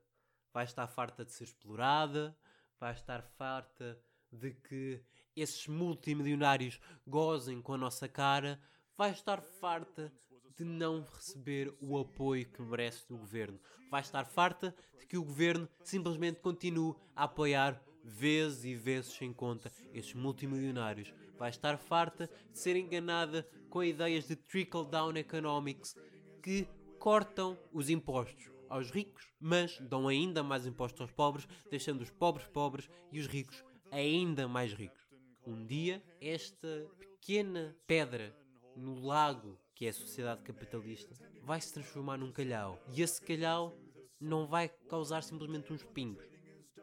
Vai 0.53 0.65
estar 0.65 0.87
farta 0.87 1.23
de 1.23 1.31
ser 1.31 1.43
explorada, 1.43 2.35
vai 2.79 2.93
estar 2.93 3.21
farta 3.21 3.99
de 4.31 4.51
que 4.51 5.03
esses 5.35 5.67
multimilionários 5.67 6.79
gozem 7.05 7.61
com 7.61 7.73
a 7.73 7.77
nossa 7.77 8.07
cara, 8.07 8.59
vai 8.97 9.11
estar 9.11 9.41
farta 9.41 10.11
de 10.57 10.63
não 10.63 11.01
receber 11.01 11.71
o 11.79 11.99
apoio 11.99 12.49
que 12.49 12.61
merece 12.61 13.07
do 13.07 13.17
governo. 13.17 13.59
Vai 13.91 14.01
estar 14.01 14.25
farta 14.25 14.75
de 14.99 15.05
que 15.05 15.17
o 15.17 15.23
governo 15.23 15.69
simplesmente 15.83 16.39
continue 16.39 16.95
a 17.15 17.25
apoiar 17.25 17.79
vezes 18.03 18.63
e 18.63 18.73
vezes 18.73 19.13
sem 19.13 19.31
conta 19.31 19.71
esses 19.93 20.15
multimilionários. 20.15 21.13
Vai 21.37 21.51
estar 21.51 21.77
farta 21.77 22.27
de 22.51 22.57
ser 22.57 22.75
enganada 22.75 23.47
com 23.69 23.83
ideias 23.83 24.27
de 24.27 24.35
trickle-down 24.35 25.15
economics 25.17 25.95
que 26.41 26.67
cortam 26.99 27.57
os 27.71 27.89
impostos 27.89 28.49
aos 28.69 28.91
ricos, 28.91 29.31
mas 29.39 29.79
dão 29.79 30.07
ainda 30.07 30.43
mais 30.43 30.65
impostos 30.65 31.01
aos 31.01 31.11
pobres, 31.11 31.47
deixando 31.69 32.01
os 32.01 32.09
pobres 32.09 32.45
pobres 32.47 32.89
e 33.11 33.19
os 33.19 33.27
ricos 33.27 33.63
ainda 33.91 34.47
mais 34.47 34.73
ricos. 34.73 35.07
Um 35.45 35.65
dia, 35.65 36.03
esta 36.19 36.89
pequena 36.99 37.75
pedra 37.87 38.35
no 38.75 38.99
lago 38.99 39.57
que 39.77 39.85
é 39.85 39.89
a 39.89 39.93
sociedade 39.93 40.41
capitalista, 40.41 41.13
vai 41.43 41.61
se 41.61 41.71
transformar 41.71 42.17
num 42.17 42.31
calhau. 42.31 42.79
E 42.91 43.03
esse 43.03 43.21
calhau 43.21 43.77
não 44.19 44.47
vai 44.47 44.67
causar 44.67 45.21
simplesmente 45.21 45.71
uns 45.71 45.83
pingos. 45.83 46.25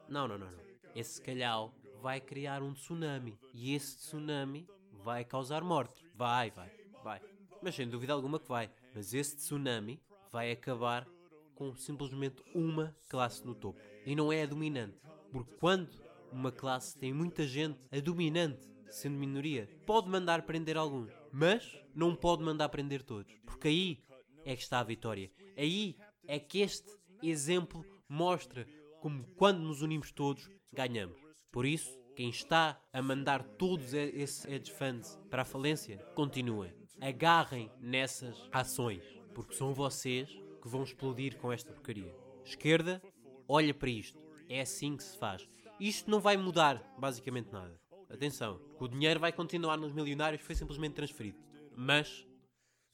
Não, 0.08 0.28
não, 0.28 0.38
não, 0.38 0.50
não. 0.52 0.60
Esse 0.94 1.20
calhau 1.20 1.74
vai 2.00 2.20
criar 2.20 2.62
um 2.62 2.72
tsunami. 2.72 3.36
E 3.52 3.74
esse 3.74 3.96
tsunami 3.96 4.68
vai 4.92 5.24
causar 5.24 5.64
morte. 5.64 6.06
Vai, 6.14 6.52
vai, 6.52 6.70
vai. 7.02 7.20
Mas 7.60 7.74
sem 7.74 7.88
dúvida 7.88 8.12
alguma 8.12 8.38
que 8.38 8.46
vai. 8.46 8.70
Mas 8.94 9.12
esse 9.12 9.36
tsunami 9.36 10.00
vai 10.30 10.50
acabar 10.50 11.06
com 11.54 11.74
simplesmente 11.74 12.42
uma 12.54 12.94
classe 13.08 13.44
no 13.44 13.54
topo. 13.54 13.80
E 14.06 14.14
não 14.14 14.32
é 14.32 14.42
a 14.42 14.46
dominante. 14.46 14.98
Porque 15.32 15.52
quando 15.58 15.90
uma 16.30 16.52
classe 16.52 16.98
tem 16.98 17.12
muita 17.12 17.46
gente, 17.46 17.78
a 17.90 18.00
dominante, 18.00 18.68
sendo 18.90 19.18
minoria, 19.18 19.68
pode 19.86 20.08
mandar 20.08 20.42
prender 20.42 20.76
alguns 20.76 21.10
mas 21.36 21.76
não 21.92 22.14
pode 22.14 22.44
mandar 22.44 22.68
prender 22.68 23.02
todos. 23.02 23.34
Porque 23.44 23.66
aí 23.66 24.04
é 24.44 24.54
que 24.54 24.62
está 24.62 24.78
a 24.78 24.84
vitória. 24.84 25.32
Aí 25.56 25.96
é 26.28 26.38
que 26.38 26.60
este 26.60 26.88
exemplo 27.20 27.84
mostra 28.08 28.64
como 29.00 29.26
quando 29.34 29.58
nos 29.58 29.82
unimos 29.82 30.12
todos, 30.12 30.48
ganhamos. 30.72 31.18
Por 31.50 31.66
isso, 31.66 31.90
quem 32.14 32.30
está 32.30 32.80
a 32.92 33.02
mandar 33.02 33.42
todos 33.42 33.92
esses 33.92 34.44
hedge 34.44 34.70
funds 34.72 35.18
para 35.28 35.42
a 35.42 35.44
falência, 35.44 35.98
continuem. 36.14 36.72
Agarrem 37.00 37.70
nessas 37.80 38.48
ações, 38.52 39.02
porque 39.34 39.54
são 39.54 39.74
vocês 39.74 40.30
que 40.62 40.68
vão 40.68 40.82
explodir 40.82 41.36
com 41.36 41.52
esta 41.52 41.72
porcaria. 41.72 42.14
Esquerda, 42.44 43.02
olha 43.48 43.74
para 43.74 43.90
isto. 43.90 44.18
É 44.48 44.60
assim 44.60 44.96
que 44.96 45.02
se 45.02 45.18
faz. 45.18 45.48
Isto 45.78 46.10
não 46.10 46.20
vai 46.20 46.36
mudar 46.36 46.82
basicamente 46.98 47.52
nada. 47.52 47.78
Atenção, 48.08 48.60
o 48.78 48.86
dinheiro 48.86 49.18
vai 49.18 49.32
continuar 49.32 49.76
nos 49.76 49.92
milionários, 49.92 50.42
foi 50.42 50.54
simplesmente 50.54 50.94
transferido. 50.94 51.38
Mas 51.76 52.26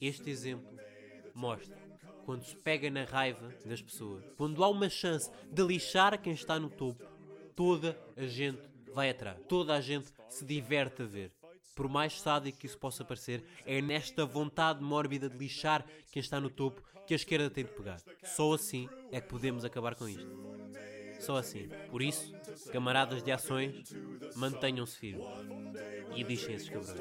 este 0.00 0.30
exemplo 0.30 0.74
mostra 1.34 1.76
quando 2.24 2.44
se 2.44 2.56
pega 2.56 2.90
na 2.90 3.04
raiva 3.04 3.54
das 3.66 3.82
pessoas, 3.82 4.24
quando 4.36 4.62
há 4.62 4.68
uma 4.68 4.88
chance 4.88 5.30
de 5.50 5.62
lixar 5.62 6.20
quem 6.20 6.32
está 6.32 6.58
no 6.58 6.70
topo, 6.70 7.04
toda 7.54 7.98
a 8.16 8.26
gente 8.26 8.62
vai 8.92 9.10
atrás, 9.10 9.38
toda 9.48 9.74
a 9.74 9.80
gente 9.80 10.10
se 10.28 10.44
diverte 10.44 11.02
a 11.02 11.06
ver. 11.06 11.32
Por 11.80 11.88
mais 11.88 12.20
sádico 12.20 12.58
que 12.58 12.66
isso 12.66 12.76
possa 12.76 13.02
parecer, 13.02 13.42
é 13.64 13.80
nesta 13.80 14.26
vontade 14.26 14.84
mórbida 14.84 15.30
de 15.30 15.38
lixar 15.38 15.82
quem 16.12 16.20
está 16.20 16.38
no 16.38 16.50
topo 16.50 16.82
que 17.06 17.14
a 17.14 17.16
esquerda 17.16 17.48
tem 17.48 17.64
de 17.64 17.70
pegar. 17.70 17.98
Só 18.22 18.52
assim 18.52 18.86
é 19.10 19.18
que 19.18 19.26
podemos 19.26 19.64
acabar 19.64 19.94
com 19.94 20.06
isto. 20.06 20.28
Só 21.20 21.36
assim. 21.36 21.70
Por 21.90 22.02
isso, 22.02 22.34
camaradas 22.70 23.22
de 23.22 23.32
ações, 23.32 23.94
mantenham-se 24.36 24.98
firmes. 24.98 25.24
E 26.14 26.22
deixem 26.22 26.54
esses 26.54 26.68
cabrões. 26.68 27.00